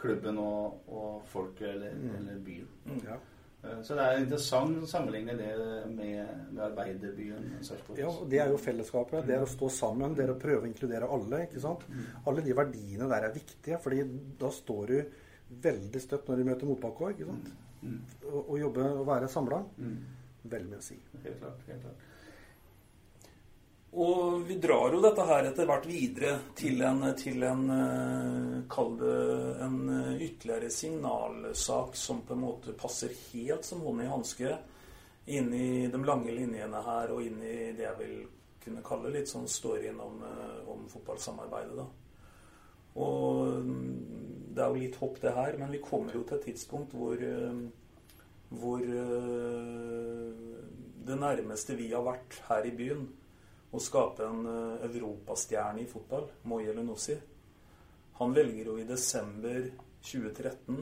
[0.00, 2.16] klubben og, og folket eller, Mm.
[2.18, 2.68] eller byen.
[3.04, 3.16] Ja.
[3.64, 5.48] Eh, Så det er interessant å sammenligne det
[5.92, 7.98] med, med arbeiderbyen Sarpsborg.
[8.00, 9.26] Ja, Det er jo fellesskapet.
[9.28, 10.14] Det er å stå sammen.
[10.16, 11.42] Det er å prøve å inkludere alle.
[11.48, 11.84] ikke sant?
[12.26, 14.04] Alle de verdiene der er viktige, fordi
[14.40, 15.02] da står du
[15.62, 17.10] veldig støtt når du møter motbakke òg.
[17.18, 17.50] ikke sant?
[18.28, 19.64] Å å jobbe og være samla.
[20.44, 20.96] Veldig mye å si.
[21.24, 21.64] Helt klart.
[21.68, 22.06] helt klart.
[23.90, 28.92] Og vi drar jo dette her etter hvert videre til en, til en eh, Kall
[29.00, 29.14] det
[29.66, 34.52] en eh, ytterligere signalsak som på en måte passer helt som hånd i hanske
[35.34, 38.14] inn i de lange linjene her og inn i det jeg vil
[38.62, 41.86] kunne kalle litt sånn storyen om, eh, om fotballsamarbeidet, da.
[43.00, 46.46] Og mm, det er jo litt hopp, det her, men vi kommer jo til et
[46.52, 47.18] tidspunkt hvor
[48.50, 48.82] hvor
[51.06, 53.04] det nærmeste vi har vært her i byen
[53.70, 57.16] å skape en eh, europastjerne i fotball, Moye Lunossi.
[58.20, 59.70] Han velger jo i desember
[60.04, 60.80] 2013,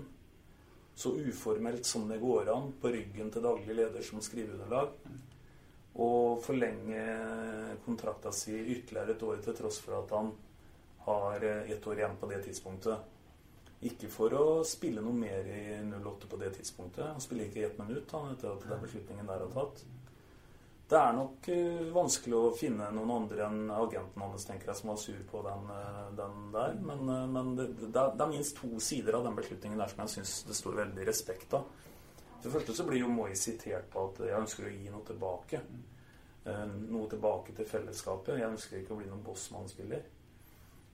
[0.98, 4.96] så uformelt som det går an, på ryggen til daglig leder som skriveunderlag,
[5.98, 6.11] å
[6.42, 7.05] forlenge
[7.85, 10.33] kontrakta si ytterligere et år, til tross for at han
[11.09, 13.14] har eh, ett år igjen på det tidspunktet.
[13.87, 17.05] Ikke for å spille noe mer i 08 på det tidspunktet.
[17.12, 19.85] Han spiller ikke i ett minutt han, etter at den beslutningen der er tatt.
[20.88, 24.88] Det er nok eh, vanskelig å finne noen andre enn agenten hans tenker jeg, som
[24.88, 26.77] var sur på den, eh, den der.
[26.81, 29.90] Men, eh, men det, det, er, det er minst to sider av den beslutningen der
[29.92, 31.66] som jeg syns det står veldig respekt av.
[32.38, 35.05] For det første så blir jo Moi sitert på at jeg ønsker å gi noe
[35.05, 35.61] tilbake.
[36.48, 38.38] Noe tilbake til fellesskapet.
[38.38, 40.07] Jeg ønsker ikke å bli noen bossmannsspiller.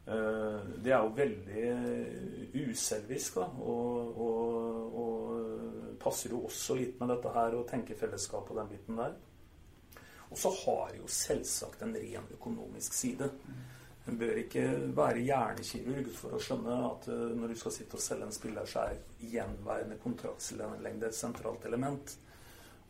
[0.09, 3.45] Det er jo veldig uselvisk, da.
[3.61, 8.73] Og, og, og passer jo også litt med dette her å tenke fellesskap og den
[8.73, 9.15] biten der.
[10.35, 13.29] Og så har det jo selvsagt en ren økonomisk side.
[14.11, 14.64] En bør ikke
[14.97, 18.66] være hjernekirurg for å skjønne at eh, når du skal sitte og selge en spiller,
[18.66, 22.16] så er gjenværende kontraktslengde et sentralt element.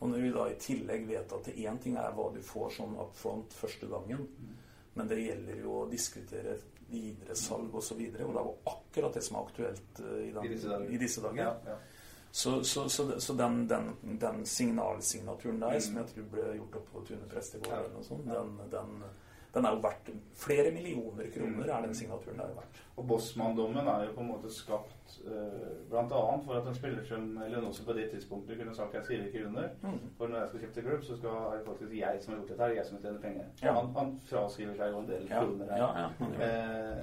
[0.00, 2.72] Og når vi da i tillegg vet at det én ting er hva du får
[2.80, 4.24] sånn up front første gangen,
[4.96, 6.56] men det gjelder jo å diskutere
[6.88, 7.76] videresalg osv.
[7.76, 10.88] Og, så videre, og det er jo akkurat det som er aktuelt eh, i, den.
[10.88, 11.44] I disse dager.
[11.44, 11.78] Ja, ja.
[12.34, 15.80] Så, så, så, så den, den, den signalsignaturen der, Mm.
[15.80, 18.32] som jeg tror ble gjort opp på Tune prestegård, Ja.
[18.40, 19.04] den, den,
[19.54, 22.80] den er jo verdt flere millioner kroner, er den signaturen der verdt.
[22.96, 26.06] Og Bossmann-dommen er jo på en måte skapt uh, bl.a.
[26.46, 29.68] for at en spiller som også på det tidspunktet kunne sagt jeg skriver ikke under.
[29.82, 29.98] Mm.
[30.18, 32.40] For når jeg skal kjøpe til klubb, så skal, er det faktisk jeg som har
[32.40, 32.74] gjort dette her.
[32.80, 33.44] Jeg som tjener penger.
[33.62, 33.72] Ja.
[33.78, 35.78] Han, han fraskriver seg jo en del kroner her.
[35.84, 36.08] ja, ja,
[36.48, 37.02] Eh,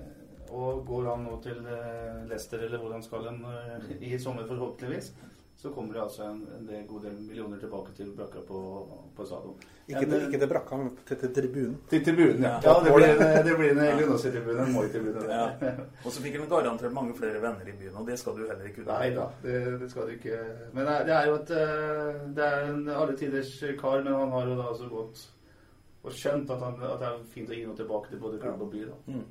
[0.52, 4.48] og går han nå til eh, Leicester, eller hvor han skal en, eh, i sommer
[4.50, 5.14] forhåpentligvis,
[5.62, 8.60] så kommer det altså en, en del, god del millioner tilbake til brakka på,
[9.16, 9.58] på stadion.
[9.92, 11.76] Ikke, til, ikke til brakka, men til, til tribunen.
[11.92, 12.54] Til tribunen, ja.
[12.64, 12.72] Ja.
[12.72, 15.26] ja det blir, en- det blir en en Moi-tribune.
[15.30, 15.44] Ja.
[16.06, 18.72] Og så fikk han garantert mange flere venner i byen, og det skal du heller
[18.72, 18.88] ikke.
[18.88, 20.40] Nei da, det, det skal du ikke.
[20.74, 24.14] Men det er- det er jo et eh, Det er en alle tiders kar, men
[24.18, 25.28] han har jo da altså gått
[26.04, 28.62] og skjønt at, han, at det er fint å gi noe tilbake til både klubb
[28.66, 28.80] og by.
[28.90, 28.98] da.
[29.14, 29.26] Mm.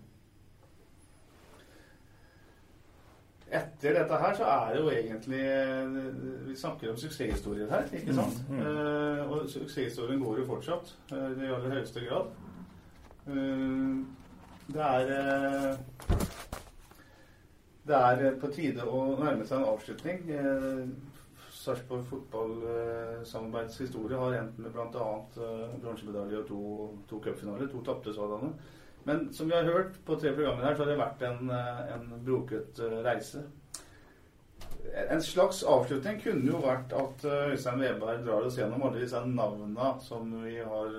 [3.50, 5.44] Etter dette her så er det jo egentlig
[6.46, 8.36] Vi snakker om suksesshistorier her, ikke sant?
[8.48, 8.62] Mm, mm.
[8.66, 12.26] Uh, og suksesshistorien går jo fortsatt uh, i aller høyeste grad.
[13.26, 13.94] Uh,
[14.70, 15.06] det er
[17.86, 20.18] Det er på tide å nærme seg en avslutning.
[21.60, 25.08] Sarpsborg fotballsamarbeidshistorie har endt med bl.a.
[25.82, 26.60] Bronsemedalje og to,
[27.10, 27.66] to cupfinaler.
[27.72, 28.50] To tapte sådanne.
[29.04, 31.80] Men som vi har hørt på tre programmer her, så har det vært en, eh,
[31.94, 33.42] en broket uh, reise.
[35.08, 39.20] En slags avslutning kunne jo vært at uh, Øystein Weberg drar oss gjennom alle disse
[39.24, 40.94] navnene som vi har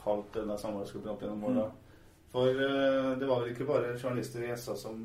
[0.00, 1.66] kalt denne samarbeidsgruppen opp gjennom åra.
[1.68, 1.76] Mm.
[2.30, 2.46] For
[3.18, 5.00] det var vel ikke bare journalister i SA som,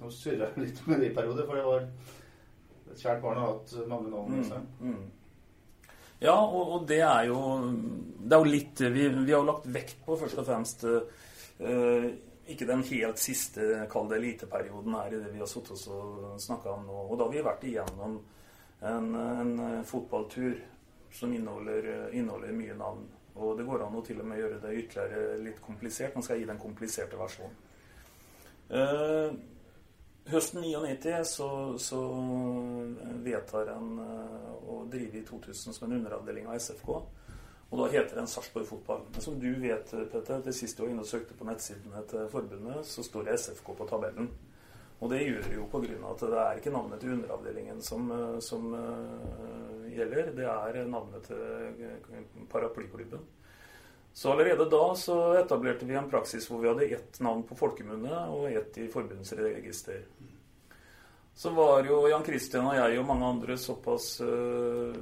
[0.00, 1.44] som surra litt med det i perioder.
[1.44, 1.82] For det var
[2.94, 4.38] et kjært barn har hatt mange navn.
[4.40, 5.90] Mm, mm.
[6.24, 7.38] Ja, og, og, det er jo
[8.20, 10.84] Det er jo litt Vi, vi har jo lagt vekt på først og fremst
[11.60, 16.86] ikke den helt siste, kall eliteperioden her i det vi har sittet og snakka om
[16.88, 16.98] nå.
[17.06, 18.18] Og da har vi vært igjennom
[18.90, 20.56] en, en fotballtur
[21.12, 23.06] som inneholder, inneholder, mye navn.
[23.40, 26.16] Og det går an å til og med gjøre det ytterligere litt komplisert.
[26.16, 27.56] Man skal gi den kompliserte versjonen.
[28.70, 29.38] Eh,
[30.30, 31.48] Høsten 99 så,
[31.80, 32.00] så
[33.24, 37.00] vedtar en å drive i 2000 som en underavdeling av SFK.
[37.70, 39.02] Og da heter den Sarpsborg Fotball.
[39.12, 42.26] Men som du vet, Petter, det siste du var inne og søkte på nettsidene til
[42.32, 44.30] forbundet, så står det SFK på tabellen.
[45.00, 45.98] Og det gjør det jo pga.
[46.10, 48.10] at det er ikke navnet til underavdelingen som,
[48.42, 50.32] som uh, gjelder.
[50.36, 53.22] Det er navnet til paraplyklubben.
[54.12, 58.26] Så allerede da så etablerte vi en praksis hvor vi hadde ett navn på folkemunne
[58.34, 60.02] og ett i forbundsregister.
[61.34, 64.92] Så var jo Jan Kristian og jeg og mange andre såpass uh,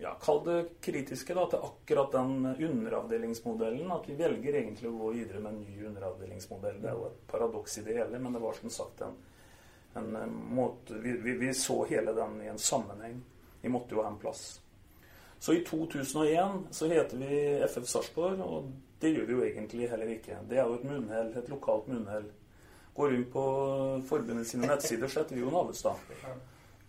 [0.00, 3.90] ja, Kall det kritiske da, til akkurat den underavdelingsmodellen.
[3.92, 6.80] At vi velger egentlig å gå videre med en ny underavdelingsmodell.
[6.80, 9.18] Det er jo et paradoks i det hele, men det var som sagt en,
[9.94, 13.20] en måte vi, vi, vi så hele den i en sammenheng.
[13.60, 14.60] Vi måtte jo ha en plass.
[15.40, 20.14] Så i 2001 så heter vi FF Sarpsborg, og det gjør vi jo egentlig heller
[20.16, 20.40] ikke.
[20.48, 22.26] Det er jo et munnhell, et lokalt munnhell.
[22.96, 23.44] Går inn på
[24.08, 26.08] forbundet sine nettsider, så heter vi jo Navestad.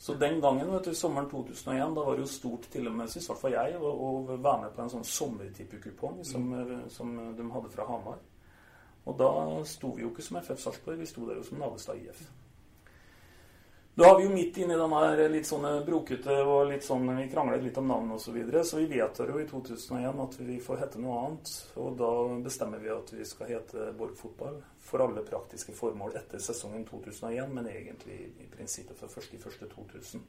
[0.01, 3.11] Så den gangen, vet du, sommeren 2001, da var det jo stort til og med,
[3.13, 6.47] i hvert fall jeg, å, å, være med på en sånn sommertippekupong som,
[6.89, 8.17] som de hadde fra Hamar.
[9.05, 9.29] Og da
[9.69, 12.23] sto vi jo ikke som FF Sarpsborg, vi sto der jo som Navestad IF.
[13.95, 17.25] Da har vi jo midt inni den her litt sånne brokete og litt sånn Vi
[17.33, 18.23] kranglet litt om navn osv.
[18.23, 21.51] Så, videre, så vi vedtar jo i 2001 at vi får hete noe annet.
[21.75, 22.11] Og da
[22.45, 27.51] bestemmer vi at vi skal hete Borg Fotball for alle praktiske formål etter sesongen 2001,
[27.51, 30.23] men egentlig i prinsippet for 1.1.2000.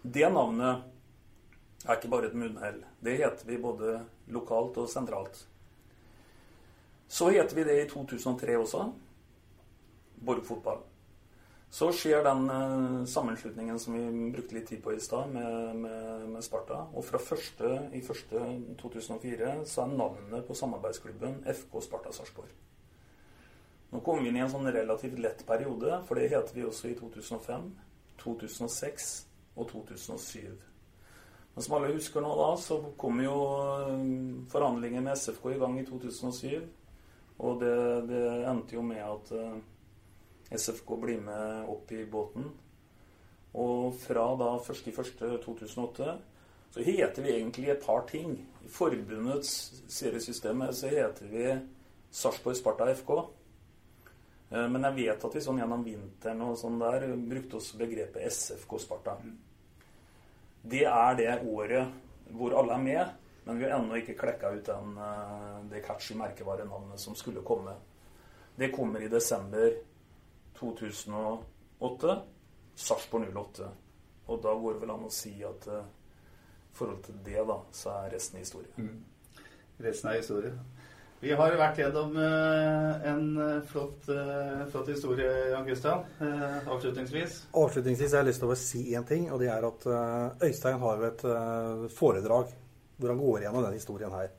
[0.00, 2.80] Det navnet er ikke bare et munnhell.
[3.04, 3.98] Det heter vi både
[4.32, 5.44] lokalt og sentralt.
[7.12, 8.86] Så heter vi det i 2003 også.
[10.24, 10.80] Borg Fotball.
[11.70, 16.24] Så skjer den uh, sammenslutningen som vi brukte litt tid på i stad, med, med,
[16.32, 16.80] med, Sparta.
[16.98, 18.42] Og fra første, i første
[18.80, 22.50] 2004 så er navnet på samarbeidsklubben FK Sparta Sarpsborg.
[23.90, 26.90] Nå kommer vi inn i en sånn relativt lett periode, for det heter vi også
[26.90, 27.70] i 2005,
[28.22, 29.08] 2006
[29.56, 30.50] og 2007.
[31.54, 33.34] Men som alle husker nå, da, så kom jo
[33.86, 34.04] eh,
[34.52, 36.68] forhandlinger med SFK i gang i 2007.
[37.40, 37.74] Og det,
[38.10, 39.56] det endte jo med at uh,
[40.50, 42.50] SFK blir med opp i båten.
[43.60, 46.16] Og fra da 1.1.2008
[46.70, 48.36] så heter vi egentlig et par ting.
[48.62, 51.46] I forbundets seriesystemet så heter vi
[52.10, 53.10] Sarpsborg Sparta FK.
[54.50, 58.22] Eh, men jeg vet at vi sånn gjennom vinteren og sånn der brukte også begrepet
[58.30, 59.16] SFK Sparta.
[60.62, 63.12] Det er det året hvor alle er med,
[63.46, 67.74] men vi har ennå ikke klekka ut den, eh, det catchy merkevarenavnet som skulle komme.
[68.54, 69.72] Det kommer i desember
[70.60, 72.18] 2008.
[72.80, 73.70] Sarpsborg 08.
[74.30, 75.86] Og da går det vel an å si at i uh,
[76.76, 78.70] forhold til det, da, så er resten historie.
[78.78, 79.00] Mm.
[79.80, 80.52] Resten er historie.
[81.20, 86.06] Vi har vært gjennom uh, en uh, flott, uh, flott, historie, Jan Kristian.
[86.64, 87.42] avslutningsvis.
[87.60, 89.84] Avslutningsvis har jeg lyst til å si én ting, og det er at
[90.46, 91.26] Øystein har jo et
[91.92, 92.54] foredrag
[93.00, 94.32] hvor han går gjennom denne historien her.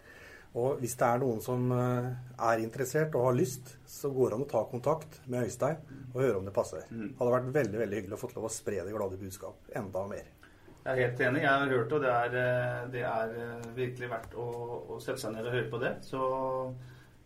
[0.60, 2.08] Og hvis det er noen som eh,
[2.44, 5.78] er interessert og har lyst, så går det an å ta kontakt med Øystein
[6.12, 6.84] og høre om det passer.
[6.92, 7.14] Mm.
[7.20, 10.26] hadde vært veldig veldig hyggelig å få lov å spre det glade budskap enda mer.
[10.82, 11.44] Jeg er helt enig.
[11.46, 14.48] Jeg har hørt det, og det er, eh, det er eh, virkelig verdt å,
[14.92, 15.94] å, sette seg ned og høre på det.
[16.04, 16.20] Så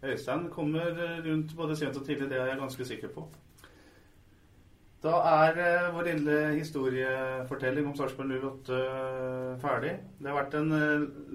[0.05, 3.25] Øystein kommer rundt både sent og tidlig, det er jeg ganske sikker på.
[5.05, 5.57] Da er
[5.93, 8.77] vår lille historiefortelling om Sarpsborg 08
[9.61, 9.91] ferdig.
[10.17, 10.71] Det har vært en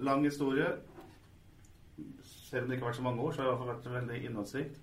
[0.03, 0.73] lang historie
[2.51, 4.21] selv om det ikke har vært så mange år, så har det fall vært veldig
[4.27, 4.81] innholdsrikt.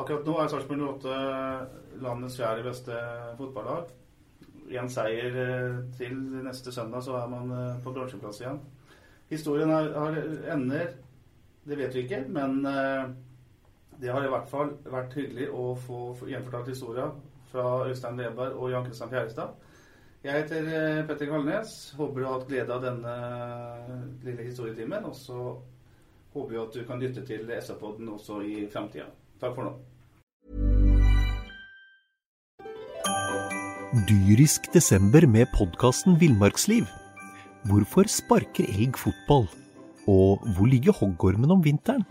[0.00, 2.98] Akkurat nå er Sarpsborg 08 landets fjerde beste
[3.38, 3.90] fotballag.
[4.70, 8.60] Én seier eh, til neste søndag, så er man eh, på bronseplass igjen.
[9.30, 10.18] Historien har, har
[10.54, 10.94] ender,
[11.66, 13.10] det vet vi ikke, men eh,
[14.00, 17.10] det har i hvert fall vært hyggelig å få gjenfortalt historia
[17.50, 19.58] fra Øystein Weber og Jan Kristian Fjærestad.
[20.22, 21.74] Jeg heter Petter Kalnes.
[21.96, 23.14] Håper du har hatt glede av denne
[24.22, 25.06] lille historietimen.
[25.08, 25.38] Og så
[26.34, 29.08] håper vi at du kan lytte til SA-podden også i fremtida.
[29.40, 29.74] Takk for nå.
[34.06, 36.86] Dyrisk desember med podkasten Villmarksliv.
[37.66, 39.48] Hvorfor sparker elg fotball?
[40.06, 42.06] Og hvor ligger hoggormen om vinteren?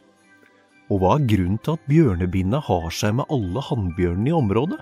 [0.89, 4.79] Og hva er grunnen til at bjørnebinna har seg med alle hannbjørnene i området?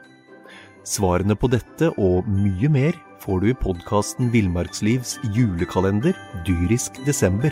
[0.88, 6.16] Svarene på dette og mye mer får du i podkasten Villmarkslivs julekalender
[6.48, 7.52] dyrisk desember,